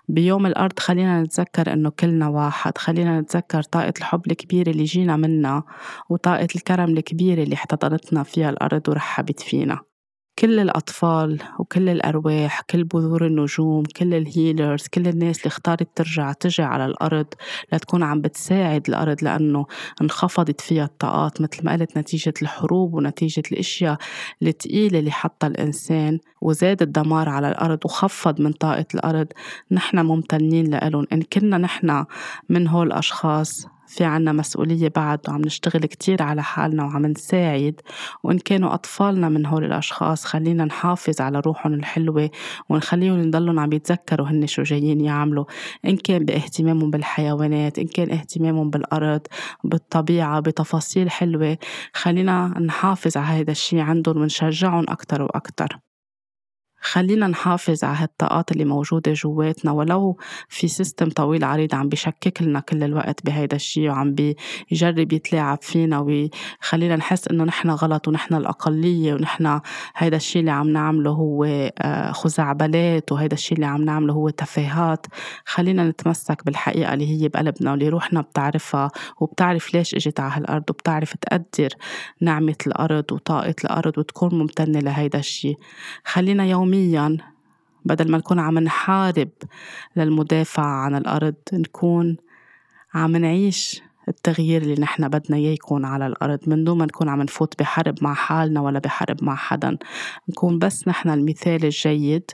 بيوم 0.08 0.46
الأرض 0.46 0.78
خلينا 0.78 1.22
نتذكر 1.22 1.72
إنه 1.72 1.90
كلنا 1.90 2.28
واحد 2.28 2.78
خلينا 2.78 3.20
نتذكر 3.20 3.62
طاقة 3.62 3.94
الحب 3.98 4.26
الكبيرة 4.30 4.70
اللي 4.70 4.84
جينا 4.84 5.16
منها 5.16 5.64
وطاقة 6.10 6.48
الكرم 6.56 6.90
الكبيرة 6.90 7.42
اللي 7.42 7.54
احتضنتنا 7.54 8.22
فيها 8.22 8.50
الأرض 8.50 8.88
ورحبت 8.88 9.40
فينا. 9.40 9.87
كل 10.38 10.58
الأطفال 10.60 11.38
وكل 11.58 11.88
الأرواح 11.88 12.60
كل 12.60 12.84
بذور 12.84 13.26
النجوم 13.26 13.84
كل 13.84 14.14
الهيلرز 14.14 14.86
كل 14.86 15.08
الناس 15.08 15.38
اللي 15.38 15.46
اختارت 15.46 15.88
ترجع 15.94 16.32
تجي 16.32 16.62
على 16.62 16.86
الأرض 16.86 17.26
لتكون 17.72 18.02
عم 18.02 18.20
بتساعد 18.20 18.88
الأرض 18.88 19.24
لأنه 19.24 19.66
انخفضت 20.02 20.60
فيها 20.60 20.84
الطاقات 20.84 21.40
مثل 21.40 21.64
ما 21.64 21.72
قلت 21.72 21.98
نتيجة 21.98 22.34
الحروب 22.42 22.94
ونتيجة 22.94 23.42
الأشياء 23.52 23.98
الثقيلة 24.42 24.98
اللي 24.98 25.10
حطها 25.10 25.46
الإنسان 25.46 26.18
وزاد 26.40 26.82
الدمار 26.82 27.28
على 27.28 27.48
الأرض 27.48 27.78
وخفض 27.84 28.40
من 28.40 28.52
طاقة 28.52 28.86
الأرض. 28.94 29.26
نحن 29.70 29.98
ممتنين 29.98 30.74
لهم 30.74 31.06
إن 31.12 31.22
كنا 31.22 31.58
نحن 31.58 32.04
من 32.48 32.68
هول 32.68 32.86
الأشخاص. 32.86 33.77
في 33.88 34.04
عنا 34.04 34.32
مسؤولية 34.32 34.92
بعد 34.96 35.18
وعم 35.28 35.40
نشتغل 35.40 35.86
كتير 35.86 36.22
على 36.22 36.42
حالنا 36.42 36.84
وعم 36.84 37.06
نساعد 37.06 37.80
وإن 38.22 38.38
كانوا 38.38 38.74
أطفالنا 38.74 39.28
من 39.28 39.46
هول 39.46 39.64
الأشخاص 39.64 40.24
خلينا 40.24 40.64
نحافظ 40.64 41.20
على 41.20 41.40
روحهم 41.40 41.74
الحلوة 41.74 42.30
ونخليهم 42.68 43.20
يضلوا 43.20 43.60
عم 43.60 43.72
يتذكروا 43.72 44.26
هن 44.26 44.46
شو 44.46 44.62
جايين 44.62 45.00
يعملوا. 45.00 45.44
إن 45.84 45.96
كان 45.96 46.24
باهتمامهم 46.24 46.90
بالحيوانات 46.90 47.78
إن 47.78 47.86
كان 47.86 48.10
اهتمامهم 48.10 48.70
بالأرض 48.70 49.20
بالطبيعة 49.64 50.40
بتفاصيل 50.40 51.10
حلوة 51.10 51.58
خلينا 51.94 52.54
نحافظ 52.60 53.16
على 53.16 53.40
هذا 53.40 53.50
الشي 53.50 53.80
عندهم 53.80 54.16
ونشجعهم 54.16 54.84
أكتر 54.88 55.22
وأكتر. 55.22 55.87
خلينا 56.80 57.26
نحافظ 57.26 57.84
على 57.84 57.96
هالطاقات 57.96 58.52
اللي 58.52 58.64
موجودة 58.64 59.12
جواتنا 59.12 59.72
ولو 59.72 60.18
في 60.48 60.68
سيستم 60.68 61.08
طويل 61.08 61.44
عريض 61.44 61.74
عم 61.74 61.88
بيشكك 61.88 62.42
لنا 62.42 62.60
كل 62.60 62.82
الوقت 62.82 63.26
بهيدا 63.26 63.56
الشيء 63.56 63.88
وعم 63.88 64.14
بيجرب 64.14 65.12
يتلاعب 65.12 65.58
فينا 65.62 65.98
ويخلينا 65.98 66.96
نحس 66.96 67.28
إنه 67.28 67.44
نحن 67.44 67.70
غلط 67.70 68.08
ونحن 68.08 68.34
الأقلية 68.34 69.14
ونحن 69.14 69.60
هيدا 69.96 70.16
الشيء 70.16 70.40
اللي 70.40 70.50
عم 70.50 70.68
نعمله 70.68 71.10
هو 71.10 71.44
آه، 71.78 72.12
خزعبلات 72.12 73.12
وهيدا 73.12 73.34
الشيء 73.34 73.54
اللي 73.54 73.66
عم 73.66 73.84
نعمله 73.84 74.12
هو 74.12 74.28
تفاهات. 74.28 75.06
خلينا 75.44 75.84
نتمسك 75.88 76.44
بالحقيقة 76.44 76.94
اللي 76.94 77.22
هي 77.22 77.28
بقلبنا 77.28 77.70
واللي 77.70 77.88
روحنا 77.88 78.20
بتعرفها 78.20 78.90
وبتعرف 79.20 79.74
ليش 79.74 79.94
إجت 79.94 80.20
على 80.20 80.32
هالأرض 80.34 80.70
وبتعرف 80.70 81.14
تقدر 81.20 81.68
نعمة 82.20 82.56
الأرض 82.66 83.12
وطاقة 83.12 83.54
الأرض 83.64 83.98
وتكون 83.98 84.34
ممتنة 84.34 84.78
لهيدا 84.80 85.18
الشيء 85.18 85.56
خلينا 86.04 86.44
يوم 86.44 86.67
يوميا 86.74 87.16
بدل 87.84 88.10
ما 88.10 88.18
نكون 88.18 88.38
عم 88.38 88.58
نحارب 88.58 89.28
للمدافعة 89.96 90.64
عن 90.64 90.94
الأرض 90.94 91.34
نكون 91.52 92.16
عم 92.94 93.16
نعيش 93.16 93.82
التغيير 94.08 94.62
اللي 94.62 94.74
نحن 94.80 95.08
بدنا 95.08 95.36
إياه 95.36 95.52
يكون 95.52 95.84
على 95.84 96.06
الأرض 96.06 96.38
من 96.46 96.64
دون 96.64 96.78
ما 96.78 96.84
نكون 96.84 97.08
عم 97.08 97.22
نفوت 97.22 97.58
بحرب 97.58 97.94
مع 98.02 98.14
حالنا 98.14 98.60
ولا 98.60 98.78
بحرب 98.78 99.24
مع 99.24 99.34
حدا. 99.34 99.78
نكون 100.28 100.58
بس 100.58 100.88
نحن 100.88 101.10
المثال 101.10 101.64
الجيد 101.64 102.30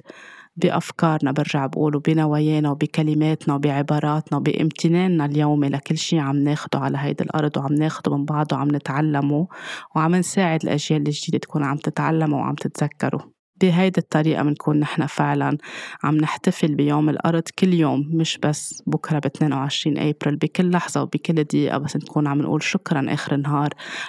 بأفكارنا 0.57 1.33
برجع 1.33 1.67
بقول 1.67 1.97
وبنوايانا 1.97 2.71
وبكلماتنا 2.71 3.55
وبعباراتنا 3.55 4.39
وبامتناننا 4.39 5.25
اليومي 5.25 5.69
لكل 5.69 5.99
شيء 5.99 6.19
عم 6.19 6.37
ناخده 6.37 6.79
على 6.79 6.99
هيدي 6.99 7.25
الأرض 7.25 7.57
وعم 7.57 7.75
ناخده 7.75 8.17
من 8.17 8.25
بعض 8.25 8.53
وعم 8.53 8.69
نتعلمه 8.77 9.49
وعم 9.97 10.15
نساعد 10.15 10.63
الأجيال 10.63 11.07
الجديدة 11.07 11.39
تكون 11.39 11.65
عم 11.65 11.77
تتعلمه 11.77 12.37
وعم 12.37 12.55
تتذكره. 12.55 13.34
بهيدي 13.61 14.01
الطريقة 14.01 14.43
بنكون 14.43 14.81
نحن 14.81 15.07
فعلا 15.07 15.59
عم 16.03 16.17
نحتفل 16.17 16.75
بيوم 16.75 17.09
الأرض 17.09 17.43
كل 17.59 17.75
يوم 17.75 18.11
مش 18.13 18.39
بس 18.39 18.83
بكرة 18.87 19.19
ب 19.19 19.27
22 19.27 19.99
أبريل 19.99 20.37
بكل 20.37 20.71
لحظة 20.71 21.03
وبكل 21.03 21.35
دقيقة 21.35 21.79
بس 21.79 21.97
نكون 21.97 22.27
عم 22.27 22.43
نقول 22.43 22.63
شكرا 22.63 23.07
آخر 23.09 23.35
النهار 23.35 23.69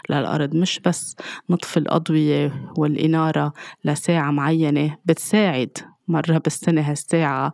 للأرض. 0.09 0.55
مش 0.55 0.79
بس 0.85 1.15
نطفي 1.49 1.77
الأضوية 1.77 2.71
والإنارة 2.77 3.53
لساعة 3.85 4.31
معينة 4.31 4.97
بتساعد 5.05 5.77
مرة 6.07 6.37
بالسنة 6.37 6.81
هالساعة 6.81 7.51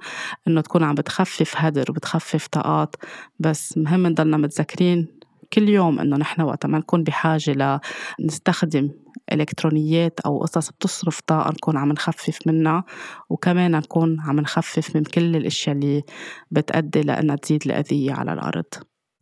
إنه 0.48 0.62
تكون 0.62 0.84
عم 0.84 0.96
بتخفف 0.96 1.54
هدر 1.58 1.86
وبتخفف 1.90 2.48
طاقات 2.48 2.96
بس 3.40 3.78
مهم 3.78 4.08
نضلنا 4.08 4.38
متذكرين 4.38 5.21
كل 5.54 5.70
يوم 5.70 6.00
إنه 6.00 6.18
نحن 6.18 6.42
وقت 6.42 6.66
ما 6.66 6.78
نكون 6.78 7.04
بحاجة 7.04 7.82
لنستخدم 8.20 8.90
إلكترونيات 9.32 10.20
أو 10.20 10.42
قصص 10.42 10.70
بتصرف 10.70 11.20
طاقة 11.28 11.52
نكون 11.52 11.78
عم 11.78 11.92
نخفف 11.92 12.40
منها 12.48 12.84
وكمان 13.30 13.72
نكون 13.72 14.20
عم 14.20 14.40
نخفف 14.40 14.96
من 14.96 15.04
كل 15.04 15.36
الأشياء 15.36 15.76
اللي 15.76 16.04
بتأدي 16.52 17.02
لأنها 17.02 17.36
تزيد 17.36 17.64
الأذية 17.66 18.14
على 18.14 18.34
الأرض. 18.34 18.66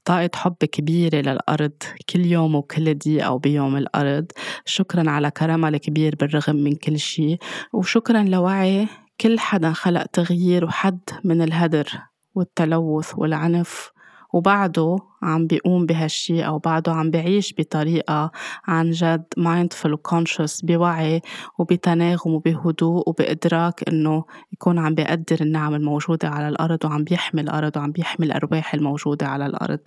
طاقة 0.05 0.29
حب 0.35 0.55
كبيرة 0.55 1.15
للأرض 1.15 1.73
كل 2.09 2.25
يوم 2.25 2.55
وكل 2.55 2.93
دقيقة 2.93 3.31
وبيوم 3.31 3.77
الأرض. 3.77 4.25
شكرا 4.65 5.09
على 5.09 5.31
كرمها 5.31 5.69
الكبير 5.69 6.15
بالرغم 6.19 6.55
من 6.55 6.75
كل 6.75 6.99
شيء 6.99 7.37
وشكرا 7.73 8.23
لوعي 8.23 8.87
كل 9.21 9.39
حدا 9.39 9.71
خلق 9.71 10.05
تغيير 10.05 10.65
وحد 10.65 10.99
من 11.23 11.41
الهدر 11.41 11.87
والتلوث 12.35 13.13
والعنف 13.17 13.91
وبعده 14.33 14.97
عم 15.21 15.47
بيقوم 15.47 15.85
بهالشي 15.85 16.45
أو 16.45 16.59
بعده 16.59 16.91
عم 16.91 17.11
بعيش 17.11 17.53
بطريقة 17.57 18.31
عن 18.67 18.91
جد 18.91 19.23
mindful 19.39 19.89
وconscious 19.89 20.65
بوعي 20.65 21.21
وبتناغم 21.57 22.33
وبهدوء 22.33 23.09
وبإدراك 23.09 23.89
إنه 23.89 24.23
يكون 24.53 24.79
عم 24.79 24.95
بيقدر 24.95 25.37
النعم 25.41 25.75
الموجودة 25.75 26.29
على 26.29 26.47
الأرض 26.47 26.85
وعم 26.85 27.03
بيحمي 27.03 27.41
الأرض 27.41 27.77
وعم 27.77 27.91
بيحمي 27.91 28.25
الأرواح 28.25 28.73
الموجودة 28.73 29.27
على 29.27 29.45
الأرض. 29.45 29.79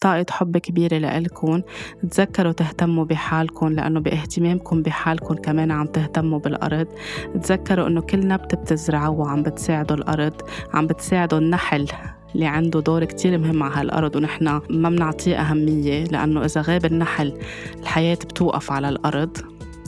طاقة 0.00 0.26
حب 0.30 0.56
كبيرة 0.58 0.98
لإلكن 0.98 1.62
تذكروا 2.10 2.52
تهتموا 2.52 3.04
بحالكم 3.04 3.68
لأنه 3.68 4.00
باهتمامكم 4.00 4.82
بحالكم 4.82 5.34
كمان 5.34 5.70
عم 5.70 5.86
تهتموا 5.86 6.38
بالأرض. 6.38 6.86
تذكروا 7.42 7.86
إنه 7.86 8.00
كل 8.00 8.28
نبتة 8.28 8.56
بتزرعوها 8.56 9.30
عم 9.30 9.42
بتساعدوا 9.42 9.96
الأرض 9.96 10.42
عم 10.74 10.86
بتساعدوا 10.86 11.38
النحل 11.38 11.88
اللي 12.34 12.46
عنده 12.46 12.80
دور 12.80 13.04
كتير 13.04 13.38
مهم 13.38 13.62
على 13.62 13.74
هالأرض 13.74 14.16
ونحن 14.16 14.60
ما 14.70 14.90
بنعطيه 14.90 15.36
أهمية 15.36 16.04
لأنه 16.04 16.44
إذا 16.44 16.60
غاب 16.60 16.84
النحل 16.84 17.32
الحياة 17.80 18.14
بتوقف 18.14 18.72
على 18.72 18.88
الأرض. 18.88 19.36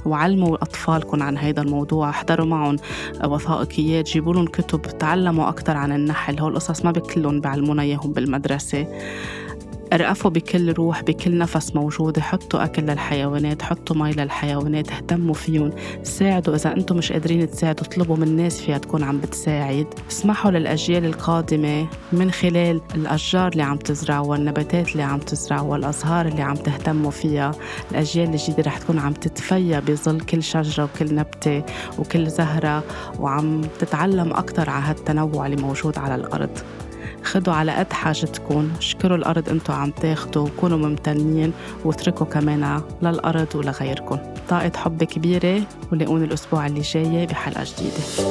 وعلموا 0.06 0.54
أطفالكم 0.62 1.22
عن 1.22 1.38
هذا 1.38 1.62
الموضوع 1.62 2.10
احضروا 2.10 2.46
معهم 2.46 2.76
وثائقيات 3.24 4.08
جيبوا 4.08 4.34
لهم 4.34 4.46
كتب 4.46 4.82
تعلموا 4.82 5.48
أكثر 5.48 5.76
عن 5.76 5.92
النحل. 5.92 6.40
هول 6.40 6.52
القصص 6.52 6.84
ما 6.84 6.90
بكلهم 6.90 7.40
بعلمونا 7.40 7.82
إياهم 7.82 8.12
بالمدرسة. 8.12 8.86
ارقفوا 9.92 10.30
بكل 10.30 10.72
روح 10.72 11.02
بكل 11.02 11.38
نفس 11.38 11.76
موجودة 11.76 12.22
حطوا 12.22 12.64
أكل 12.64 12.82
للحيوانات 12.82 13.62
حطوا 13.62 13.96
مي 13.96 14.12
للحيوانات 14.12 14.90
اهتموا 14.90 15.34
فيهم. 15.34 15.70
ساعدوا 16.02 16.54
إذا 16.54 16.72
أنتم 16.76 16.96
مش 16.96 17.12
قادرين 17.12 17.50
تساعدوا 17.50 17.86
اطلبوا 17.86 18.16
من 18.16 18.22
الناس 18.22 18.60
فيها 18.60 18.78
تكون 18.78 19.02
عم 19.02 19.20
بتساعد. 19.20 19.86
اسمحوا 20.10 20.50
للأجيال 20.50 21.04
القادمة 21.04 21.86
من 22.12 22.30
خلال 22.30 22.80
الأشجار 22.94 23.52
اللي 23.52 23.62
عم 23.62 23.76
تزرعوا 23.76 24.26
والنباتات 24.26 24.92
اللي 24.92 25.02
عم 25.02 25.18
تزرعوا 25.18 25.72
والأزهار 25.72 26.26
اللي 26.26 26.42
عم 26.42 26.56
تهتموا 26.56 27.10
فيها. 27.10 27.52
الأجيال 27.90 28.30
الجديدة 28.30 28.62
رح 28.62 28.78
تكون 28.78 28.98
عم 28.98 29.12
تتفيا 29.12 29.80
بظل 29.80 30.20
كل 30.20 30.42
شجرة 30.42 30.84
وكل 30.84 31.14
نبتة 31.14 31.62
وكل 31.98 32.30
زهرة 32.30 32.84
وعم 33.18 33.60
تتعلم 33.78 34.32
أكثر 34.32 34.70
على 34.70 34.84
هالتنوع 34.84 35.46
اللي 35.46 35.62
موجود 35.62 35.98
على 35.98 36.14
الأرض. 36.14 36.58
خدوا 37.24 37.54
على 37.54 37.72
قد 37.72 37.92
حاجتكم 37.92 38.70
اشكروا 38.78 39.16
الأرض 39.16 39.48
أنتوا 39.48 39.74
عم 39.74 39.90
تاخدوا 39.90 40.42
وكونوا 40.42 40.78
ممتنين 40.78 41.52
واتركوا 41.84 42.26
كمان 42.26 42.82
للأرض 43.02 43.46
ولغيركم. 43.54 44.18
طاقة 44.48 44.72
حب 44.76 45.04
كبيرة 45.04 45.62
ولاقوني 45.92 46.24
الأسبوع 46.24 46.66
اللي 46.66 46.80
جاي 46.80 47.26
بحلقة 47.26 47.64
جديدة. 47.64 48.30